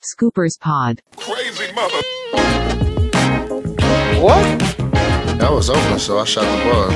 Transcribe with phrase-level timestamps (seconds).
[0.00, 1.00] Scoopers Pod.
[1.16, 1.98] Crazy mother.
[4.22, 4.58] What?
[5.40, 6.92] That was open, so I shot the bug.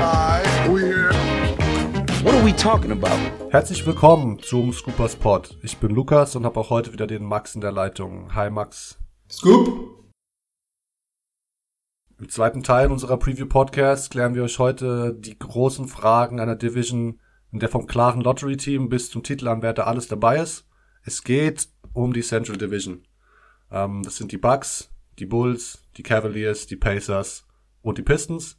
[0.00, 1.12] Alright, we here.
[2.22, 3.18] What are we talking about?
[3.50, 5.58] Herzlich willkommen zum Scoopers Pod.
[5.62, 8.34] Ich bin Lukas und habe auch heute wieder den Max in der Leitung.
[8.34, 8.98] Hi Max.
[9.30, 10.08] Scoop.
[12.18, 17.20] Im zweiten Teil unserer Preview-Podcast klären wir euch heute die großen Fragen einer Division,
[17.52, 20.64] in der vom klaren Lottery-Team bis zum Titelanwärter alles dabei ist.
[21.04, 21.68] Es geht
[21.98, 23.06] um die Central Division.
[23.70, 27.46] Ähm, das sind die Bucks, die Bulls, die Cavaliers, die Pacers
[27.82, 28.58] und die Pistons.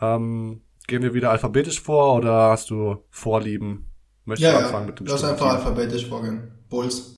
[0.00, 3.88] Ähm, gehen wir wieder alphabetisch vor oder hast du Vorlieben?
[4.24, 4.66] Möchtest Ja, du ja.
[4.66, 6.52] anfangen mit dem Lass einfach alphabetisch vorgehen.
[6.68, 7.16] Bulls.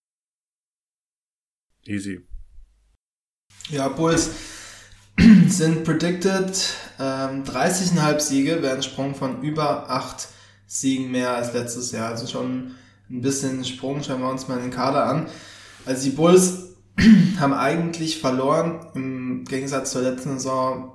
[1.87, 2.27] Easy.
[3.71, 4.31] Ja, Bulls
[5.49, 10.29] sind predicted ähm, 30,5 Siege, wäre ein Sprung von über 8
[10.67, 12.11] Siegen mehr als letztes Jahr.
[12.11, 12.75] Also schon
[13.11, 14.03] ein bisschen Sprung.
[14.03, 15.27] Schauen wir uns mal den Kader an.
[15.87, 16.75] Also die Bulls
[17.39, 20.93] haben eigentlich verloren, im Gegensatz zur letzten Saison,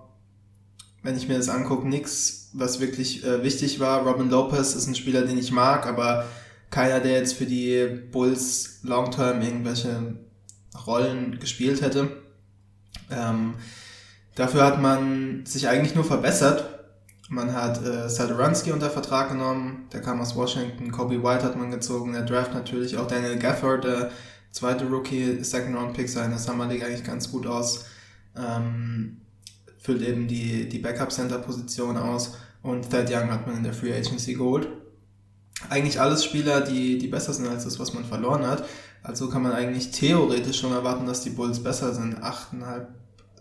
[1.04, 4.06] wenn ich mir das angucke, nichts, was wirklich äh, wichtig war.
[4.06, 6.26] Robin Lopez ist ein Spieler, den ich mag, aber
[6.70, 10.16] keiner, der jetzt für die Bulls long-term irgendwelche
[10.86, 12.10] Rollen gespielt hätte.
[13.12, 13.56] Ähm,
[14.36, 16.80] dafür hat man sich eigentlich nur verbessert.
[17.30, 21.70] Man hat äh, Satoransky unter Vertrag genommen, der kam aus Washington, Kobe White hat man
[21.70, 24.12] gezogen, der Draft natürlich auch Daniel Gafford, der
[24.52, 27.86] zweite Rookie, Second Round Pick sah in der Summer League eigentlich ganz gut aus.
[28.36, 29.22] Ähm,
[29.78, 33.74] füllt eben die, die Backup Center Position aus und Thad Young hat man in der
[33.74, 34.68] Free Agency geholt.
[35.70, 38.66] Eigentlich alles Spieler, die, die besser sind als das, was man verloren hat.
[39.04, 42.22] Also kann man eigentlich theoretisch schon erwarten, dass die Bulls besser sind.
[42.22, 42.90] Achteinhalb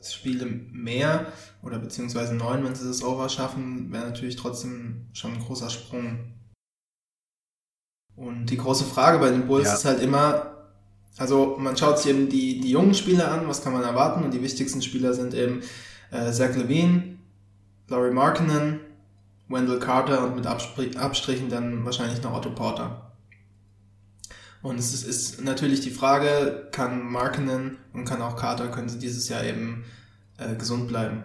[0.02, 1.26] Spiele mehr
[1.62, 6.34] oder beziehungsweise neun, wenn sie das Over schaffen, wäre natürlich trotzdem schon ein großer Sprung.
[8.14, 9.74] Und die große Frage bei den Bulls Ja.
[9.74, 10.57] ist halt immer,
[11.18, 14.24] also man schaut sich eben die, die jungen Spieler an, was kann man erwarten?
[14.24, 15.62] Und die wichtigsten Spieler sind eben
[16.12, 17.18] äh, Zach Levine,
[17.88, 18.80] Laurie Markkinen,
[19.48, 23.12] Wendell Carter und mit Abspr Abstrichen dann wahrscheinlich noch Otto Porter.
[24.62, 28.98] Und es ist, ist natürlich die Frage, kann Markkinen und kann auch Carter, können sie
[28.98, 29.84] dieses Jahr eben
[30.36, 31.24] äh, gesund bleiben?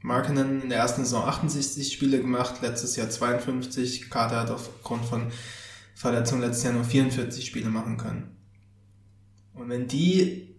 [0.00, 4.08] Markkinen in der ersten Saison 68 Spiele gemacht, letztes Jahr 52.
[4.10, 5.32] Carter hat aufgrund von
[5.94, 8.35] Verletzung letztes Jahr nur 44 Spiele machen können.
[9.56, 10.54] Und wenn die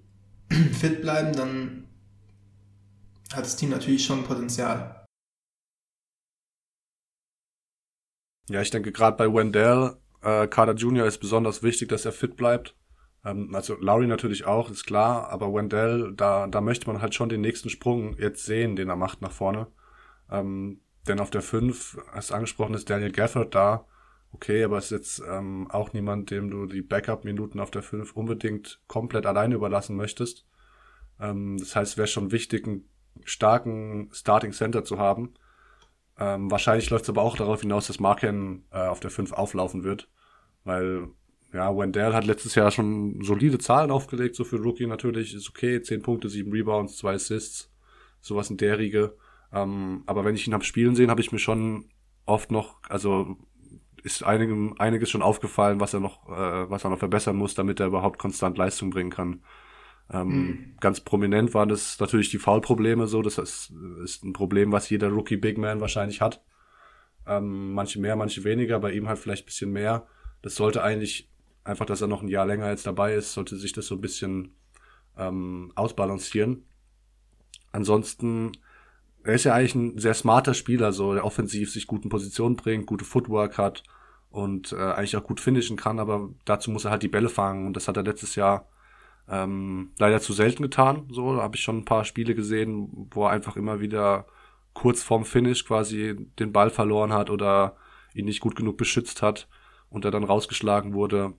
[0.49, 1.87] fit bleiben, dann
[3.31, 5.05] hat das Team natürlich schon Potenzial.
[8.49, 11.05] Ja, ich denke gerade bei Wendell, äh, Carter Jr.
[11.05, 12.75] ist besonders wichtig, dass er fit bleibt.
[13.25, 17.29] Ähm, also Lowry natürlich auch, ist klar, aber Wendell, da, da möchte man halt schon
[17.29, 19.67] den nächsten Sprung jetzt sehen, den er macht nach vorne.
[20.31, 23.85] Ähm, denn auf der 5, hast du angesprochen, ist Daniel Gafford da.
[24.33, 28.81] Okay, aber ist jetzt ähm, auch niemand, dem du die Backup-Minuten auf der 5 unbedingt
[28.87, 30.45] komplett alleine überlassen möchtest.
[31.19, 32.89] Ähm, das heißt, es wäre schon wichtig, einen
[33.23, 35.33] starken Starting Center zu haben.
[36.19, 39.83] Ähm, wahrscheinlich läuft es aber auch darauf hinaus, dass Marken äh, auf der 5 auflaufen
[39.83, 40.09] wird.
[40.63, 41.07] Weil,
[41.53, 45.33] ja, Wendell hat letztes Jahr schon solide Zahlen aufgelegt, so für Rookie natürlich.
[45.33, 47.71] Ist okay, 10 Punkte, 7 Rebounds, 2 Assists,
[48.19, 49.15] sowas in der Riege.
[49.53, 51.89] Ähm, aber wenn ich ihn hab spielen sehen, habe ich mir schon
[52.25, 53.37] oft noch, also
[54.03, 57.79] ist einigem, einiges schon aufgefallen, was er noch, äh, was er noch verbessern muss, damit
[57.79, 59.41] er überhaupt konstant Leistung bringen kann.
[60.11, 63.21] Ähm, Ganz prominent waren das natürlich die Foul-Probleme so.
[63.21, 66.43] Das ist, ist ein Problem, was jeder Rookie Big Man wahrscheinlich hat.
[67.25, 70.07] Ähm, manche mehr, manche weniger, bei ihm halt vielleicht ein bisschen mehr.
[70.41, 71.29] Das sollte eigentlich
[71.63, 74.01] einfach, dass er noch ein Jahr länger jetzt dabei ist, sollte sich das so ein
[74.01, 74.55] bisschen
[75.17, 76.63] ähm, ausbalancieren.
[77.71, 78.53] Ansonsten,
[79.27, 82.55] er ist ja eigentlich ein sehr smarter Spieler, so der offensiv sich gut in Position
[82.55, 83.83] bringt, gute Footwork hat
[84.29, 87.67] und äh, eigentlich auch gut finishen kann, aber dazu muss er halt die Bälle fangen
[87.67, 88.69] und das hat er letztes Jahr
[89.29, 91.07] ähm, leider zu selten getan.
[91.11, 94.27] So, da habe ich schon ein paar Spiele gesehen, wo er einfach immer wieder
[94.73, 97.75] kurz vorm Finish quasi den Ball verloren hat oder
[98.13, 99.49] ihn nicht gut genug beschützt hat
[99.89, 101.33] und er dann rausgeschlagen wurde.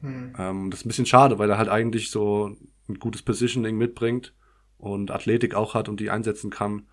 [0.00, 0.34] Hm.
[0.38, 2.54] Ähm, das ist ein bisschen schade, weil er halt eigentlich so
[2.88, 4.34] ein gutes Positioning mitbringt
[4.76, 6.86] und Athletik auch hat und die einsetzen kann.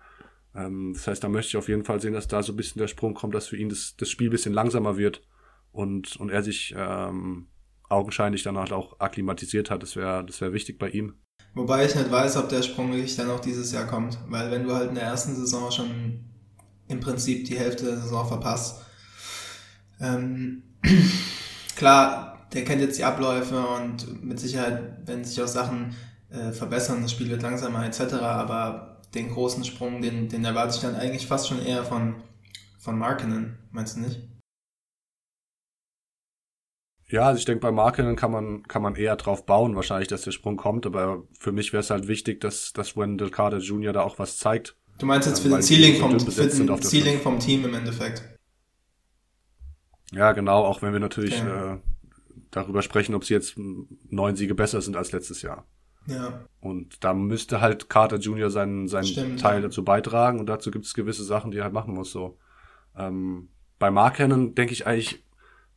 [0.56, 2.80] Ähm, das heißt, da möchte ich auf jeden Fall sehen, dass da so ein bisschen
[2.80, 5.22] der Sprung kommt, dass für ihn das, das Spiel ein bisschen langsamer wird
[5.72, 7.48] und, und er sich ähm,
[7.88, 9.82] augenscheinlich dann halt auch akklimatisiert hat.
[9.82, 11.14] Das wäre das wäre wichtig bei ihm.
[11.54, 14.18] Wobei ich nicht weiß, ob der Sprung wirklich dann auch dieses Jahr kommt.
[14.28, 16.24] Weil wenn du halt in der ersten Saison schon
[16.88, 18.82] im Prinzip die Hälfte der Saison verpasst,
[20.00, 20.62] ähm,
[21.76, 25.94] klar, der kennt jetzt die Abläufe und mit Sicherheit werden sich auch Sachen
[26.30, 28.14] äh, verbessern, das Spiel wird langsamer etc.
[28.14, 32.22] Aber den großen Sprung, den, den erwarte ich dann eigentlich fast schon eher von,
[32.78, 34.20] von Markinen, meinst du nicht?
[37.08, 40.22] Ja, also ich denke, bei Markinen kann man, kann man eher drauf bauen, wahrscheinlich, dass
[40.22, 43.92] der Sprung kommt, aber für mich wäre es halt wichtig, dass, dass Wendell Carter Jr.
[43.92, 44.76] da auch was zeigt.
[44.98, 48.22] Du meinst jetzt für den Ceiling vom, für den Ceiling vom Team im Endeffekt.
[50.12, 51.74] Ja, genau, auch wenn wir natürlich Ja.
[51.74, 51.78] äh,
[52.50, 55.66] darüber sprechen, ob sie jetzt neun Siege besser sind als letztes Jahr.
[56.06, 56.44] Ja.
[56.60, 58.50] Und da müsste halt Carter Jr.
[58.50, 59.62] seinen, seinen Stimmt, Teil ja.
[59.62, 62.10] dazu beitragen und dazu gibt es gewisse Sachen, die er halt machen muss.
[62.10, 62.38] So.
[62.96, 63.48] Ähm,
[63.78, 65.22] bei Mark Cannon denke ich eigentlich,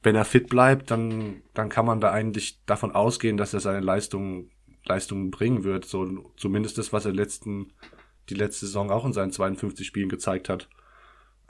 [0.01, 3.81] wenn er fit bleibt, dann, dann kann man da eigentlich davon ausgehen, dass er seine
[3.81, 4.51] Leistungen
[4.85, 5.85] Leistungen bringen wird.
[5.85, 7.71] So zumindest das, was er letzten,
[8.29, 10.69] die letzte Saison auch in seinen 52 Spielen gezeigt hat.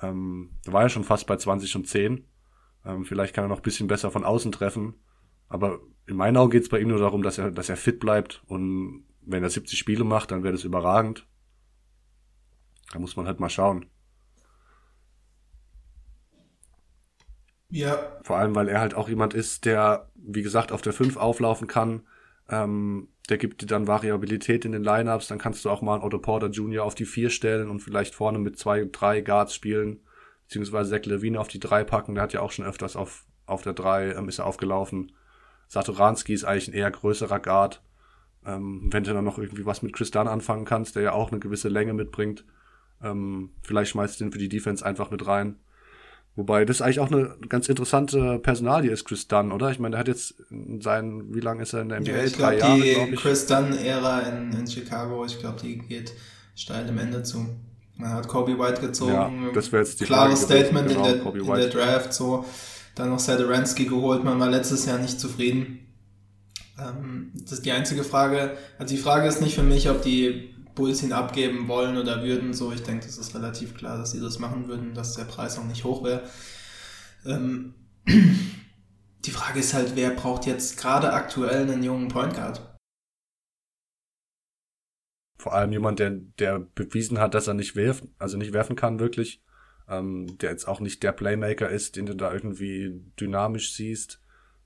[0.01, 2.25] Ähm, da war er schon fast bei 20 und 10.
[2.85, 4.95] Ähm, vielleicht kann er noch ein bisschen besser von außen treffen.
[5.47, 7.99] Aber in meinen Augen geht es bei ihm nur darum, dass er, dass er fit
[7.99, 8.41] bleibt.
[8.47, 11.27] Und wenn er 70 Spiele macht, dann wäre das überragend.
[12.91, 13.85] Da muss man halt mal schauen.
[17.71, 21.17] Ja, Vor allem, weil er halt auch jemand ist, der, wie gesagt, auf der 5
[21.17, 22.07] auflaufen kann.
[22.49, 25.27] Ähm, der gibt dir dann Variabilität in den Lineups.
[25.27, 26.83] Dann kannst du auch mal einen Otto Porter Jr.
[26.83, 29.99] auf die 4 stellen und vielleicht vorne mit zwei, drei Guards spielen.
[30.47, 32.15] Beziehungsweise Zach Levine auf die 3 packen.
[32.15, 35.11] Der hat ja auch schon öfters auf, auf der 3 ähm, ist er aufgelaufen.
[35.69, 37.81] Satoranski ist eigentlich ein eher größerer Guard.
[38.45, 41.31] Ähm, wenn du dann noch irgendwie was mit Chris Dunn anfangen kannst, der ja auch
[41.31, 42.43] eine gewisse Länge mitbringt.
[43.01, 45.55] Ähm, vielleicht schmeißt du den für die Defense einfach mit rein.
[46.35, 49.71] Wobei das eigentlich auch eine ganz interessante Personalie ist, Chris Dunn, oder?
[49.71, 52.11] Ich meine, der hat jetzt in seinen, wie lange ist er in der NBA?
[52.11, 53.19] ja ich glaube, die glaube ich.
[53.19, 56.13] Chris Dunn-Ära in, in Chicago, ich glaube, die geht
[56.55, 57.45] steil dem Ende zu.
[57.97, 59.11] Man hat Kobe White gezogen.
[59.11, 61.67] Ja, das wäre jetzt die Klares Frage gewesen, Statement genau, in, der, Kobe in der
[61.67, 62.45] Draft, so.
[62.99, 65.87] Dann noch Sadaransky geholt, man war letztes Jahr nicht zufrieden.
[66.77, 68.57] Ähm, das ist die einzige Frage.
[68.77, 72.53] Also die Frage ist nicht für mich, ob die Bulls ihn abgeben wollen oder würden.
[72.53, 75.57] So, ich denke, das ist relativ klar, dass sie das machen würden, dass der Preis
[75.57, 76.23] auch nicht hoch wäre.
[77.25, 77.73] Ähm,
[78.05, 82.77] die Frage ist halt, wer braucht jetzt gerade aktuell einen jungen Point Guard?
[85.37, 88.99] Vor allem jemand, der, der bewiesen hat, dass er nicht werft, also nicht werfen kann,
[88.99, 89.41] wirklich.
[89.89, 94.21] Ähm, der jetzt auch nicht der Playmaker ist, den du da irgendwie dynamisch siehst.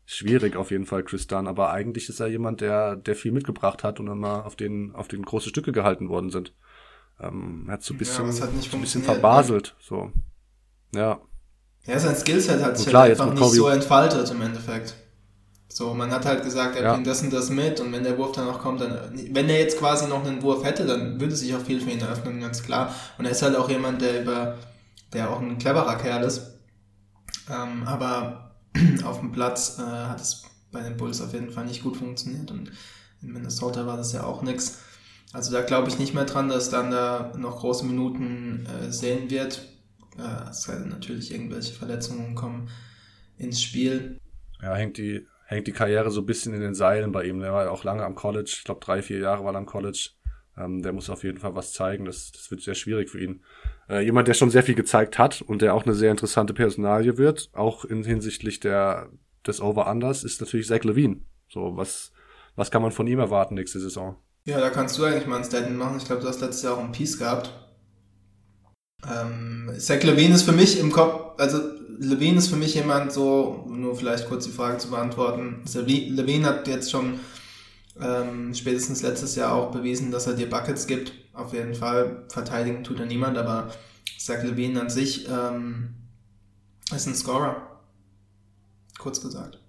[0.05, 3.83] Schwierig auf jeden Fall, Chris Dunn, aber eigentlich ist er jemand, der, der viel mitgebracht
[3.83, 6.53] hat und immer auf den, auf den große Stücke gehalten worden sind.
[7.19, 10.11] Ähm, er hat so ein Ja, bisschen, so ein bisschen funktioniert, verbaselt, so.
[10.93, 11.21] Ja.
[11.85, 14.95] Ja, sein Skillset hat sich klar, halt einfach nicht so entfaltet im Endeffekt.
[15.69, 16.93] So, man hat halt gesagt, er Ja.
[16.93, 18.97] bringt das und das mit und wenn der Wurf dann noch kommt, dann,
[19.31, 22.01] wenn er jetzt quasi noch einen Wurf hätte, dann würde sich auch viel für ihn
[22.01, 22.93] eröffnen, ganz klar.
[23.17, 24.57] Und er ist halt auch jemand, der über,
[25.13, 26.59] der auch ein cleverer Kerl ist.
[27.49, 28.55] Ähm, aber
[29.03, 32.51] auf dem Platz äh, hat es bei den Bulls auf jeden Fall nicht gut funktioniert
[32.51, 32.71] und
[33.21, 34.81] in Minnesota war das ja auch nix.
[35.31, 39.29] Also da glaube ich nicht mehr dran, dass dann da noch große Minuten äh, sehen
[39.29, 39.67] wird.
[40.17, 42.69] Äh, es sei natürlich irgendwelche Verletzungen kommen
[43.37, 44.19] ins Spiel.
[44.61, 47.39] Ja, hängt die, hängt die Karriere so ein bisschen in den Seilen bei ihm.
[47.39, 48.51] Der war ja auch lange am College.
[48.57, 50.11] Ich glaube, drei, vier Jahre war er am College.
[50.57, 52.05] Ähm, der muss auf jeden Fall was zeigen.
[52.05, 53.41] Das, das wird sehr schwierig für ihn.
[53.89, 57.17] Äh, jemand, der schon sehr viel gezeigt hat und der auch eine sehr interessante Personalie
[57.17, 59.09] wird, auch in hinsichtlich der,
[59.47, 61.21] des Over-Unders, ist natürlich Zach Levine.
[61.49, 62.11] So, was,
[62.55, 64.15] was kann man von ihm erwarten nächste Saison?
[64.45, 65.97] Ja, da kannst du eigentlich mal ein Statement machen.
[65.97, 67.51] Ich glaube, du hast letztes Jahr auch ein Piece gehabt.
[69.11, 71.59] Ähm, Zach Levine ist für mich im Kopf, also
[71.99, 75.63] Levine ist für mich jemand so, nur vielleicht kurz die Frage zu beantworten.
[75.65, 77.19] Levi- Levine hat jetzt schon
[77.99, 81.13] ähm, spätestens letztes Jahr auch bewiesen, dass er dir Buckets gibt.
[81.33, 82.25] Auf jeden Fall.
[82.29, 83.71] Verteidigen tut er niemand, aber
[84.17, 85.95] Zach Levine an sich ähm,
[86.93, 87.81] ist ein Scorer.
[88.97, 89.59] Kurz gesagt.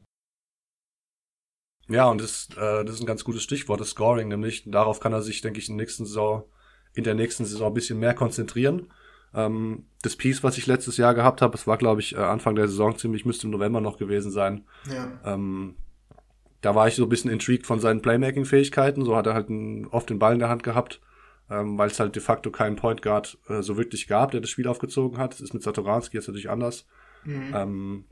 [1.88, 5.12] Ja, und das, äh, das ist ein ganz gutes Stichwort, das Scoring, nämlich darauf kann
[5.12, 6.44] er sich, denke ich, in der nächsten Saison,
[6.94, 8.90] in der nächsten Saison ein bisschen mehr konzentrieren.
[9.34, 12.54] Ähm, das Piece, was ich letztes Jahr gehabt habe, es war, glaube ich, äh, Anfang
[12.54, 14.64] der Saison ziemlich, müsste im November noch gewesen sein.
[14.90, 15.20] Ja.
[15.24, 15.76] Ähm,
[16.64, 19.04] da war ich so ein bisschen intrigued von seinen Playmaking-Fähigkeiten.
[19.04, 21.00] So hat er halt einen, oft den Ball in der Hand gehabt,
[21.50, 24.48] ähm, weil es halt de facto keinen Point Guard äh, so wirklich gab, der das
[24.48, 25.34] Spiel aufgezogen hat.
[25.34, 26.86] Das ist mit Satoranski jetzt natürlich anders.
[27.24, 27.52] Mhm.
[27.54, 28.04] Ähm,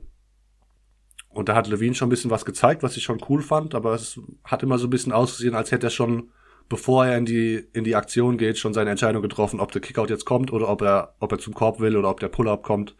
[1.29, 3.95] und da hat Levine schon ein bisschen was gezeigt, was ich schon cool fand, aber
[3.95, 6.29] es hat immer so ein bisschen ausgesehen, als hätte er schon,
[6.69, 10.11] bevor er in die, in die Aktion geht, schon seine Entscheidung getroffen, ob der Kickout
[10.11, 12.95] jetzt kommt oder ob er, ob er zum Korb will oder ob der Pull-Up kommt.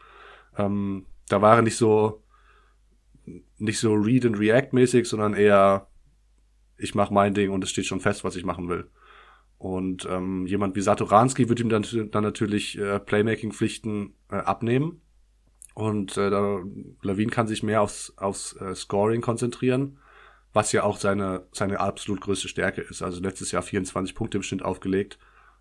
[0.58, 2.23] Ähm, da war er nicht so,
[3.58, 5.88] nicht so Read and React mäßig, sondern eher,
[6.78, 8.90] ich mache mein Ding und es steht schon fest, was ich machen will.
[9.58, 15.02] Und ähm, jemand wie Satoranski wird ihm dann, dann natürlich äh, Playmaking-Pflichten äh, abnehmen.
[15.74, 16.62] Und äh, da,
[17.32, 19.98] kann sich mehr aufs, aufs äh, Scoring konzentrieren,
[20.52, 23.02] was ja auch seine, seine absolut größte Stärke ist.
[23.02, 25.18] Also letztes Jahr 24 Punkte im Schnitt aufgelegt,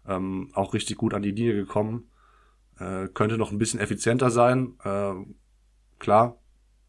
[0.07, 2.11] ähm, auch richtig gut an die Linie gekommen.
[2.79, 5.15] Äh, könnte noch ein bisschen effizienter sein, äh,
[5.99, 6.42] klar.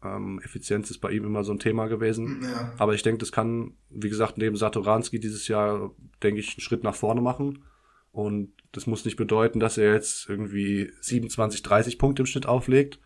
[0.04, 2.42] Ähm, Effizienz ist bei ihm immer so ein Thema gewesen.
[2.42, 2.72] Ja.
[2.78, 5.92] Aber ich denke, das kann, wie gesagt, neben Satoranski dieses Jahr,
[6.22, 7.64] denke ich, einen Schritt nach vorne machen.
[8.12, 13.00] Und das muss nicht bedeuten, dass er jetzt irgendwie 27, 30 Punkte im Schnitt auflegt.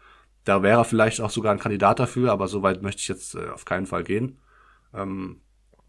[0.44, 3.34] Da wäre er vielleicht auch sogar ein Kandidat dafür, aber so weit möchte ich jetzt
[3.34, 4.38] äh, auf keinen Fall gehen.
[4.92, 5.40] Ähm,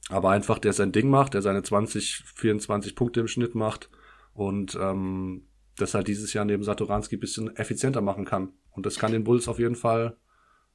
[0.09, 3.89] aber einfach, der sein Ding macht, der seine 20, 24 Punkte im Schnitt macht
[4.33, 5.43] und ähm,
[5.75, 8.53] das halt dieses Jahr neben Satoranski ein bisschen effizienter machen kann.
[8.71, 10.17] Und das kann den Bulls auf jeden Fall,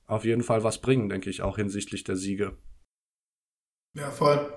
[0.07, 2.57] auf jeden Fall was bringen, denke ich, auch hinsichtlich der Siege.
[3.97, 4.53] Ja, voll.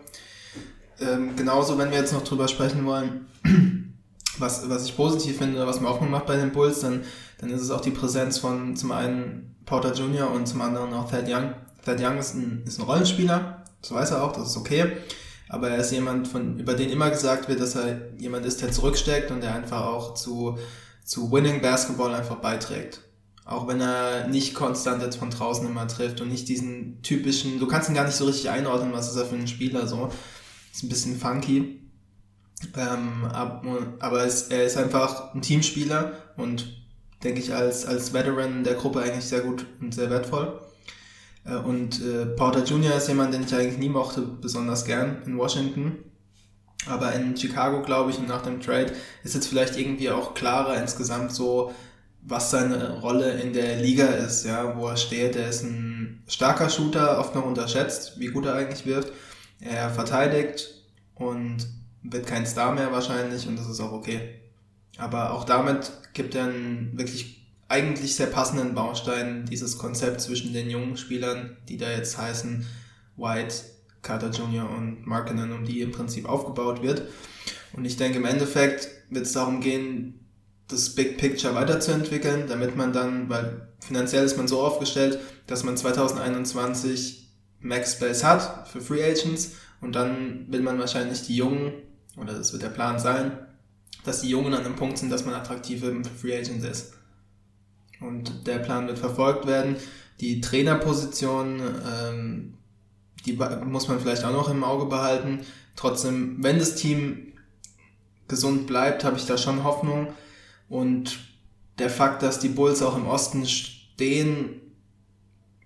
[0.99, 3.27] Ähm, genauso, wenn wir jetzt noch drüber sprechen wollen,
[4.39, 7.03] was, was ich positiv finde, was mir Hoffnung macht bei den Bulls, dann,
[7.39, 10.31] dann ist es auch die Präsenz von zum einen Porter Jr.
[10.31, 11.53] und zum anderen auch Thad Young.
[11.85, 14.97] Thad Young ist ein, ist ein Rollenspieler, das weiß er auch, das ist okay.
[15.49, 18.71] Aber er ist jemand, von, über den immer gesagt wird, dass er jemand ist, der
[18.71, 20.57] zurücksteckt und der einfach auch zu,
[21.05, 23.01] zu Winning Basketball einfach beiträgt.
[23.47, 27.67] Auch wenn er nicht konstant jetzt von draußen immer trifft und nicht diesen typischen, du
[27.67, 30.09] kannst ihn gar nicht so richtig einordnen, was ist er für ein Spieler so.
[30.73, 31.79] Ist ein bisschen funky.
[32.75, 33.25] Ähm,
[33.99, 36.85] aber es, er ist einfach ein Teamspieler und
[37.23, 40.59] denke ich als, als Veteran der Gruppe eigentlich sehr gut und sehr wertvoll.
[41.45, 42.95] Äh, und äh, Porter Jr.
[42.95, 45.99] ist jemand, den ich eigentlich nie mochte, besonders gern in Washington.
[46.85, 50.79] Aber in Chicago, glaube ich, und nach dem Trade ist jetzt vielleicht irgendwie auch klarer
[50.79, 51.73] insgesamt so,
[52.29, 55.37] was seine Rolle in der Liga ist, ja, wo er steht.
[55.37, 59.13] Er ist ein starker Shooter, oft noch unterschätzt, wie gut er eigentlich wirft.
[59.61, 60.83] Er verteidigt
[61.15, 61.65] und
[62.03, 64.41] wird kein Star mehr wahrscheinlich und das ist auch okay.
[64.97, 70.69] Aber auch damit gibt er einen wirklich eigentlich sehr passenden Baustein, dieses Konzept zwischen den
[70.69, 72.65] jungen Spielern, die da jetzt heißen
[73.15, 73.55] White,
[74.01, 74.69] Carter Jr.
[74.69, 77.03] und Markinen, um die im Prinzip aufgebaut wird.
[77.73, 80.26] Und ich denke, im Endeffekt wird es darum gehen,
[80.67, 85.77] das Big Picture weiterzuentwickeln, damit man dann, weil finanziell ist man so aufgestellt, dass man
[85.77, 91.73] 2021 Max Space hat für Free Agents und dann will man wahrscheinlich die Jungen,
[92.17, 93.31] oder das wird der Plan sein,
[94.03, 96.93] dass die Jungen an einem Punkt sind, dass man attraktiv für Free Agents ist.
[97.99, 99.75] Und der Plan wird verfolgt werden.
[100.19, 102.53] Die Trainerposition, ähm,
[103.25, 103.33] die
[103.65, 105.41] muss man vielleicht auch noch im Auge behalten.
[105.75, 107.33] Trotzdem, wenn das Team
[108.27, 110.13] gesund bleibt, habe ich da schon Hoffnung.
[110.69, 111.19] Und
[111.79, 114.61] der Fakt, dass die Bulls auch im Osten stehen,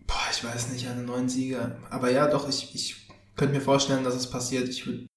[0.05, 1.79] boah, ich weiß nicht, eine neuen Sieger.
[1.89, 4.67] Aber ja, doch, ich, ich könnte mir vorstellen, dass es passiert.
[4.69, 5.07] Ich würde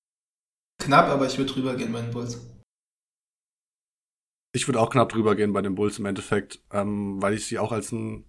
[0.80, 2.40] knapp, aber ich würde drüber gehen bei den Bulls.
[4.54, 7.58] Ich würde auch knapp drüber gehen bei den Bulls im Endeffekt, ähm, weil ich sie
[7.58, 8.24] auch als ein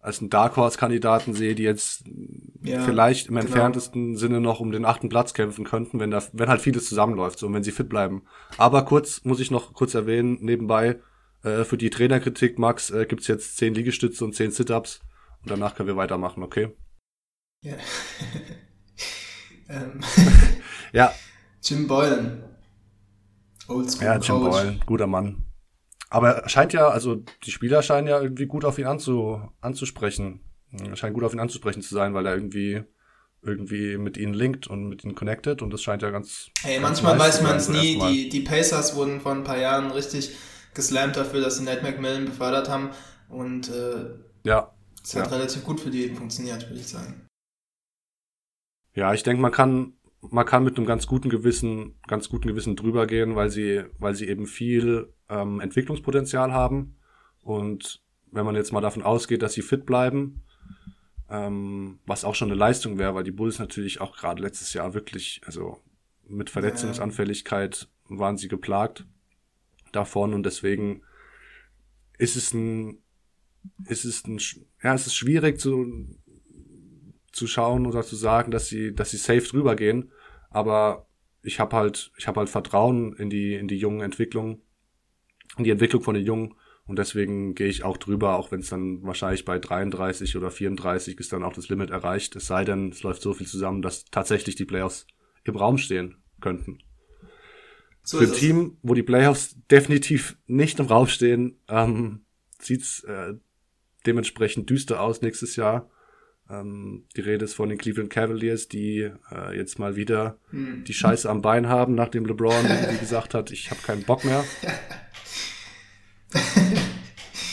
[0.00, 2.04] als einen Dark Horse Kandidaten sehe, die jetzt
[2.62, 3.46] ja, vielleicht im genau.
[3.46, 7.38] entferntesten Sinne noch um den achten Platz kämpfen könnten, wenn da wenn halt vieles zusammenläuft,
[7.38, 8.22] so wenn sie fit bleiben.
[8.56, 11.00] Aber kurz muss ich noch kurz erwähnen nebenbei
[11.42, 15.00] äh, für die Trainerkritik Max äh, gibt's jetzt zehn Liegestütze und zehn Sit-ups
[15.42, 16.70] und danach können wir weitermachen, okay?
[17.62, 17.74] Ja.
[19.68, 20.00] ähm.
[20.92, 21.12] ja.
[21.62, 22.44] Jim Boylan.
[23.68, 24.50] Oldschool Ja, Jim Coach.
[24.50, 25.45] Boylan, guter Mann.
[26.08, 30.40] Aber er scheint ja, also die Spieler scheinen ja irgendwie gut auf ihn anzu, anzusprechen.
[30.72, 32.84] Er scheint gut auf ihn anzusprechen zu sein, weil er irgendwie
[33.42, 36.48] irgendwie mit ihnen linkt und mit ihnen connected und das scheint ja ganz.
[36.62, 37.98] Hey, ganz manchmal nice weiß man es nie.
[37.98, 40.34] Die, die Pacers wurden vor ein paar Jahren richtig
[40.74, 42.90] geslammt dafür, dass sie Nate McMillan befördert haben
[43.28, 44.06] und äh,
[44.44, 45.36] Ja, es hat Ja.
[45.36, 47.26] relativ gut für die funktioniert, würde ich sagen.
[48.94, 49.92] ja, ich denke, man kann
[50.30, 54.14] man kann mit einem ganz guten Gewissen ganz guten Gewissen drüber gehen, weil sie weil
[54.14, 56.96] sie eben viel ähm, Entwicklungspotenzial haben.
[57.42, 60.42] Und wenn man jetzt mal davon ausgeht, dass sie fit bleiben,
[61.28, 64.94] ähm, was auch schon eine Leistung wäre, weil die Bulls natürlich auch gerade letztes Jahr
[64.94, 65.80] wirklich, also
[66.28, 69.06] mit Verletzungsanfälligkeit waren sie geplagt
[69.92, 70.34] davon.
[70.34, 71.02] Und deswegen
[72.18, 72.98] ist es ein,
[73.86, 74.38] ist es ein,
[74.82, 76.06] ja, es ist schwierig zu,
[77.32, 80.10] zu schauen oder zu sagen, dass sie, dass sie safe drüber gehen,
[80.56, 81.06] aber
[81.42, 84.62] ich habe halt, ich habe halt Vertrauen in die, in die jungen Entwicklung,
[85.58, 86.54] in die Entwicklung von den Jungen
[86.86, 91.20] und deswegen gehe ich auch drüber, auch wenn es dann wahrscheinlich bei 33 oder 34
[91.20, 92.36] ist dann auch das Limit erreicht.
[92.36, 95.06] Es sei denn, es läuft so viel zusammen, dass tatsächlich die Playoffs
[95.44, 96.78] im Raum stehen könnten.
[98.02, 98.32] So Für ein.
[98.32, 102.24] Team, wo die Playoffs definitiv nicht im Raum stehen, ähm,
[102.58, 103.34] sieht's äh,
[104.06, 105.90] dementsprechend düster aus nächstes Jahr.
[106.48, 110.84] Ähm, die Rede ist von den Cleveland Cavaliers, die äh, jetzt mal wieder Hm.
[110.84, 114.44] die Scheiße am Bein haben, nachdem LeBron irgendwie gesagt hat, ich habe keinen Bock mehr.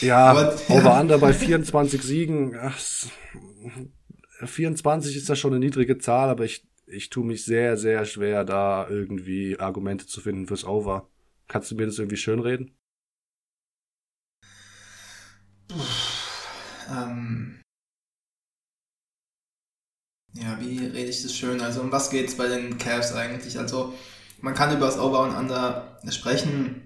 [0.00, 2.54] Ja, Aber- Over-Under bei 24 Siegen.
[2.60, 3.08] Ach, s-
[4.44, 8.44] 24 ist ja schon eine niedrige Zahl, aber ich, ich tue mich sehr, sehr schwer,
[8.44, 11.08] da irgendwie Argumente zu finden fürs Over.
[11.48, 12.76] Kannst du mir das irgendwie schönreden?
[16.90, 17.60] Ähm,
[20.34, 21.60] Ja, wie rede ich das schön?
[21.60, 23.58] Also um was geht es bei den Cavs eigentlich?
[23.58, 23.94] Also
[24.40, 26.82] man kann über das Over und Under sprechen,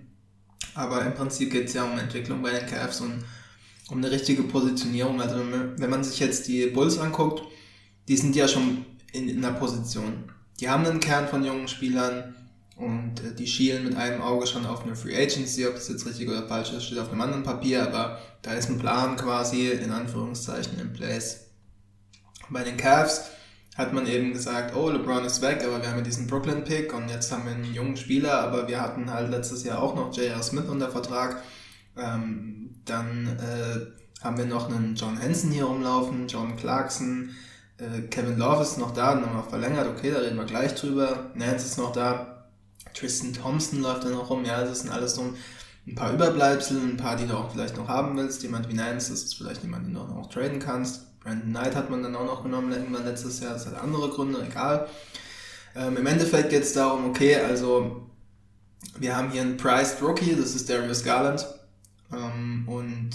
[0.74, 3.24] aber im Prinzip geht es ja um Entwicklung bei den Cavs und
[3.88, 5.20] um eine richtige Positionierung.
[5.20, 5.36] Also
[5.76, 7.42] wenn man sich jetzt die Bulls anguckt,
[8.06, 10.30] die sind ja schon in, in einer Position.
[10.60, 12.34] Die haben einen Kern von jungen Spielern
[12.76, 16.06] und äh, die schielen mit einem Auge schon auf eine Free Agency, ob das jetzt
[16.06, 19.68] richtig oder falsch ist, steht auf einem anderen Papier, aber da ist ein Plan quasi
[19.68, 21.46] in Anführungszeichen in place.
[22.50, 23.22] Bei den Cavs
[23.78, 27.08] hat man eben gesagt, oh, LeBron ist weg, aber wir haben ja diesen Brooklyn-Pick und
[27.08, 30.42] jetzt haben wir einen jungen Spieler, aber wir hatten halt letztes Jahr auch noch J.R.
[30.42, 31.42] Smith unter Vertrag.
[31.96, 37.30] Ähm, dann äh, haben wir noch einen John Henson hier rumlaufen, John Clarkson,
[37.78, 41.30] äh, Kevin Love ist noch da, nochmal verlängert, okay, da reden wir gleich drüber.
[41.34, 42.48] Nance ist noch da,
[42.94, 45.34] Tristan Thompson läuft da noch rum, ja, das sind alles so
[45.88, 48.42] ein paar Überbleibsel, ein paar, die du auch vielleicht noch haben willst.
[48.42, 51.18] Jemand wie Nance, das ist vielleicht jemand, den du auch noch traden kannst.
[51.20, 54.44] Brandon Knight hat man dann auch noch genommen, irgendwann letztes Jahr, das hat andere Gründe,
[54.48, 54.88] egal.
[55.74, 58.08] Ähm, Im Endeffekt geht es darum, okay, also
[58.98, 61.46] wir haben hier einen Priced Rookie, das ist Darius Garland.
[62.12, 63.10] Ähm, und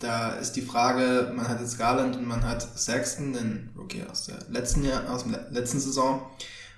[0.00, 4.26] da ist die Frage, man hat jetzt Garland und man hat Sexton, den Rookie aus
[4.26, 6.22] der letzten Jahr, aus der letzten Saison.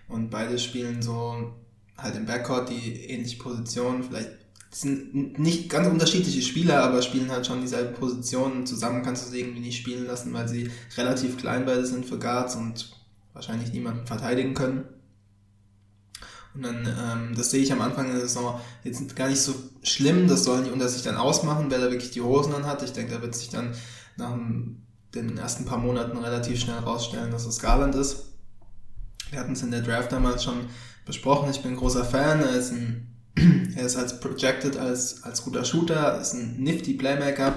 [0.09, 1.54] Und beide spielen so
[1.99, 4.30] halt im Backcourt die ähnliche Position, vielleicht
[4.71, 8.67] sind nicht ganz unterschiedliche Spieler, aber spielen halt schon dieselbe Position.
[8.67, 12.19] Zusammen kannst du sie irgendwie nicht spielen lassen, weil sie relativ klein beide sind für
[12.19, 12.97] Guards und
[13.33, 14.85] wahrscheinlich niemanden verteidigen können.
[16.55, 20.29] Und dann, ähm, das sehe ich am Anfang der Saison jetzt gar nicht so schlimm.
[20.29, 22.83] Das sollen die unter sich dann ausmachen, wer da wirklich die Hosen an hat.
[22.83, 23.75] Ich denke, da wird sich dann
[24.17, 24.37] nach
[25.15, 28.27] den ersten paar Monaten relativ schnell rausstellen, dass es Garland ist.
[29.31, 30.67] Wir hatten es in der Draft damals schon
[31.07, 31.50] besprochen.
[31.50, 32.41] Ich bin großer Fan.
[32.41, 33.10] Er ist ein
[33.76, 37.54] er ist als projected als, als guter Shooter, ist ein nifty Playmaker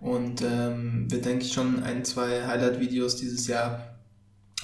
[0.00, 3.98] und ähm, wird, denke ich, schon ein, zwei Highlight-Videos dieses Jahr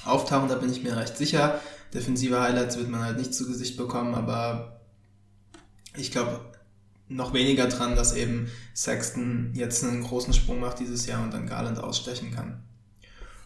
[0.05, 1.59] auftauchen, da bin ich mir recht sicher.
[1.93, 4.81] Defensive Highlights wird man halt nicht zu Gesicht bekommen, aber
[5.95, 6.41] ich glaube
[7.09, 11.47] noch weniger dran, dass eben Sexton jetzt einen großen Sprung macht dieses Jahr und dann
[11.47, 12.63] Garland ausstechen kann.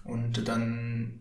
[0.04, 1.21] Und dann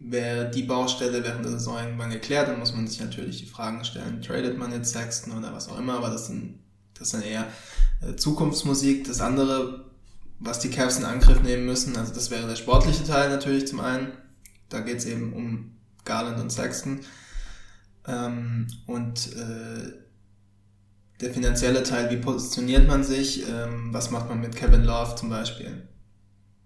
[0.00, 3.84] wäre die Baustelle während der Saison irgendwann geklärt, dann muss man sich natürlich die Fragen
[3.84, 6.60] stellen, tradet man jetzt Sexton oder was auch immer, aber das sind,
[6.98, 7.46] das sind eher
[8.00, 9.06] äh, Zukunftsmusik.
[9.06, 9.86] Das andere,
[10.38, 13.80] was die Cavs in Angriff nehmen müssen, also das wäre der sportliche Teil natürlich zum
[13.80, 14.12] einen.
[14.68, 17.00] Da geht es eben um Garland und Sexton.
[18.06, 19.92] Ähm, und äh,
[21.20, 25.30] der finanzielle Teil, wie positioniert man sich, ähm, was macht man mit Kevin Love zum
[25.30, 25.88] Beispiel.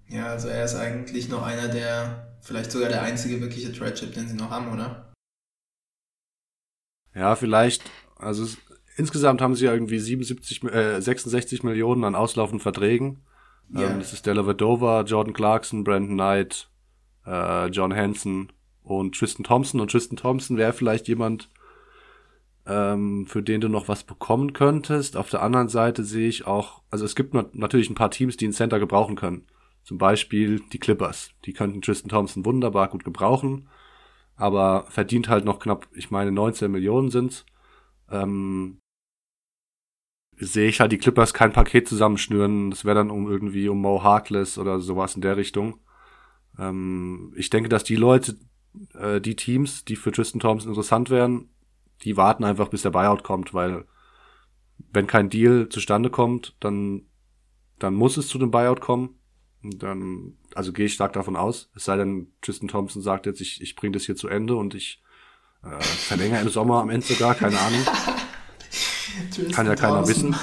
[0.08, 4.28] Ja, also er ist eigentlich noch einer der vielleicht sogar der einzige wirkliche Trade-Chip, den
[4.28, 5.12] sie noch haben, oder?
[7.14, 7.82] Ja, vielleicht.
[8.16, 8.58] Also es,
[8.96, 13.24] insgesamt haben sie ja irgendwie 77, äh, 66 Millionen an auslaufenden Verträgen.
[13.74, 13.92] Yeah.
[13.92, 16.68] Ähm, das ist Della Vedova, Jordan Clarkson, Brandon Knight,
[17.26, 18.52] äh, John Hanson
[18.82, 19.80] und Tristan Thompson.
[19.80, 21.48] Und Tristan Thompson wäre vielleicht jemand,
[22.66, 25.16] ähm, für den du noch was bekommen könntest.
[25.16, 28.46] Auf der anderen Seite sehe ich auch, also es gibt natürlich ein paar Teams, die
[28.46, 29.46] einen Center gebrauchen können.
[29.82, 31.30] Zum Beispiel die Clippers.
[31.44, 33.68] Die könnten Tristan Thompson wunderbar gut gebrauchen,
[34.36, 37.44] aber verdient halt noch knapp, ich meine 19 Millionen sind's.
[38.10, 38.78] Ähm,
[40.36, 42.70] sehe ich halt die Clippers kein Paket zusammenschnüren.
[42.70, 45.80] Das wäre dann um irgendwie um Mo Harkless oder sowas in der Richtung.
[46.58, 48.36] Ähm, ich denke, dass die Leute,
[48.94, 51.48] äh, die Teams, die für Tristan Thompson interessant wären,
[52.02, 53.84] die warten einfach, bis der Buyout kommt, weil
[54.92, 57.02] wenn kein Deal zustande kommt, dann,
[57.78, 59.18] dann muss es zu dem Buyout kommen.
[59.62, 63.60] Dann, also gehe ich stark davon aus, es sei denn, Tristan Thompson sagt jetzt, ich,
[63.60, 65.02] ich bringe das hier zu Ende und ich
[65.62, 67.80] äh, verlängere im Sommer am Ende sogar, keine Ahnung.
[69.52, 70.34] Kann ja keiner wissen.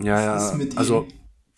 [0.00, 1.06] ja, ja, also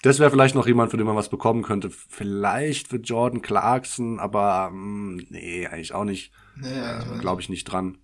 [0.02, 1.88] das wäre vielleicht noch jemand, für den man was bekommen könnte.
[1.90, 6.30] Vielleicht für Jordan Clarkson, aber mh, hm, nee, eigentlich auch nicht.
[6.56, 7.96] Nee, äh, Glaube ich nicht dran.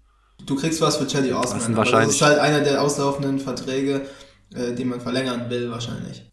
[0.47, 4.07] Du kriegst was für Chaddy Osman, das, wahrscheinlich das ist halt einer der auslaufenden Verträge,
[4.55, 6.30] äh, die man verlängern will wahrscheinlich.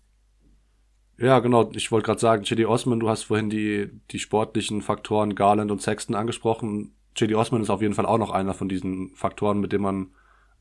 [1.18, 1.72] Ja, genau.
[1.74, 5.82] Ich wollte gerade sagen, Chidi Osman, du hast vorhin die, die sportlichen Faktoren Garland und
[5.82, 6.94] Sexton angesprochen.
[7.16, 10.12] Chidi Osman ist auf jeden Fall auch noch einer von diesen Faktoren, mit denen man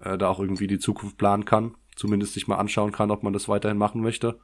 [0.01, 1.75] äh, da auch irgendwie die Zukunft planen kann.
[1.95, 4.39] Zumindest sich mal anschauen kann, ob man das weiterhin machen möchte.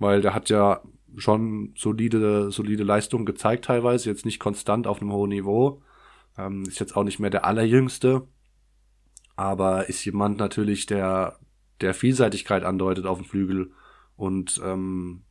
[0.00, 0.80] Weil der hat ja
[1.16, 5.80] schon solide, solide Leistungen gezeigt teilweise, jetzt nicht konstant auf einem hohen Niveau.
[6.36, 8.26] Ähm, ist jetzt auch nicht mehr der allerjüngste,
[9.36, 11.38] aber ist jemand natürlich, der,
[11.80, 13.70] der Vielseitigkeit andeutet auf dem Flügel
[14.16, 15.22] und ähm,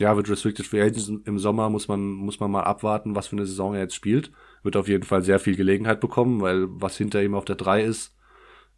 [0.00, 3.36] ja, wird Restricted Free Agents im Sommer, muss man, muss man mal abwarten, was für
[3.36, 4.32] eine Saison er jetzt spielt.
[4.62, 7.84] Wird auf jeden Fall sehr viel Gelegenheit bekommen, weil was hinter ihm auf der 3
[7.84, 8.14] ist,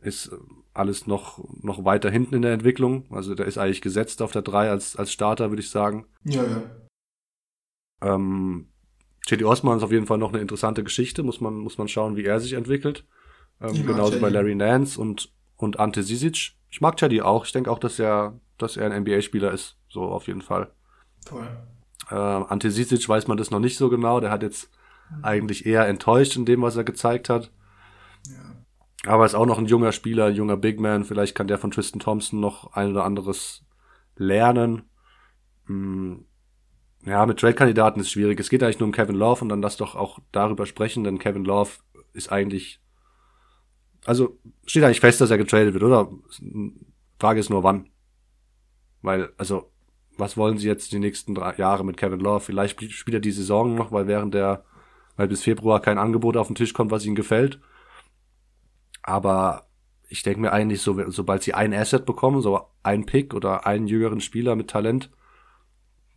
[0.00, 0.31] ist
[0.74, 3.07] alles noch, noch weiter hinten in der Entwicklung.
[3.11, 6.07] Also der ist eigentlich gesetzt auf der 3 als, als Starter, würde ich sagen.
[6.24, 6.62] Ja, ja.
[8.02, 8.68] Ähm,
[9.26, 12.16] Teddy Osman ist auf jeden Fall noch eine interessante Geschichte, muss man, muss man schauen,
[12.16, 13.07] wie er sich entwickelt.
[13.61, 16.52] Ähm, genauso bei Larry Nance und, und Ante Sisic.
[16.70, 17.46] Ich mag Teddy auch.
[17.46, 19.79] Ich denke auch, dass er, dass er ein NBA-Spieler ist.
[19.88, 20.70] So auf jeden Fall.
[21.26, 21.48] Voll.
[22.10, 24.20] Äh, Ante Sisic weiß man das noch nicht so genau.
[24.20, 24.70] Der hat jetzt
[25.22, 27.52] eigentlich eher enttäuscht in dem, was er gezeigt hat.
[28.26, 29.12] Ja.
[29.12, 31.04] Aber ist auch noch ein junger Spieler, ein junger Big Man.
[31.04, 33.64] Vielleicht kann der von Tristan Thompson noch ein oder anderes
[34.16, 34.82] lernen.
[35.66, 36.24] Hm.
[37.04, 38.40] Ja, mit Trade-Kandidaten ist schwierig.
[38.40, 41.20] Es geht eigentlich nur um Kevin Love und dann lass doch auch darüber sprechen, denn
[41.20, 41.70] Kevin Love
[42.12, 42.80] ist eigentlich,
[44.04, 46.10] also steht eigentlich fest, dass er getradet wird, oder?
[47.20, 47.90] Frage ist nur wann.
[49.02, 49.70] Weil, also,
[50.16, 52.40] was wollen sie jetzt die nächsten drei Jahre mit Kevin Love?
[52.40, 54.64] Vielleicht spielt er die Saison noch, weil während der,
[55.16, 57.61] weil bis Februar kein Angebot auf den Tisch kommt, was ihnen gefällt.
[59.02, 59.66] Aber
[60.09, 63.87] ich denke mir eigentlich, so, sobald sie ein Asset bekommen, so ein Pick oder einen
[63.87, 65.11] jüngeren Spieler mit Talent,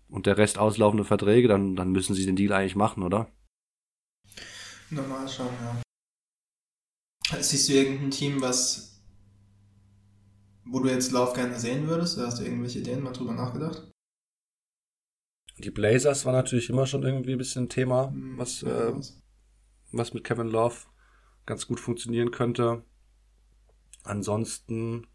[0.09, 3.31] und der Rest auslaufende Verträge, dann, dann müssen sie den Deal eigentlich machen, oder?
[4.89, 5.81] Normal schon, ja.
[7.41, 8.88] Siehst du irgendein Team, was
[10.71, 12.17] wo du jetzt Lauf gerne sehen würdest?
[12.17, 13.91] Oder hast du irgendwelche Ideen mal drüber nachgedacht?
[15.59, 18.93] Die Blazers war natürlich immer schon irgendwie ein bisschen ein Thema, Hm, was, ja, äh,
[19.91, 20.75] was mit Kevin Love
[21.45, 22.83] ganz gut funktionieren könnte.
[24.03, 25.07] Ansonsten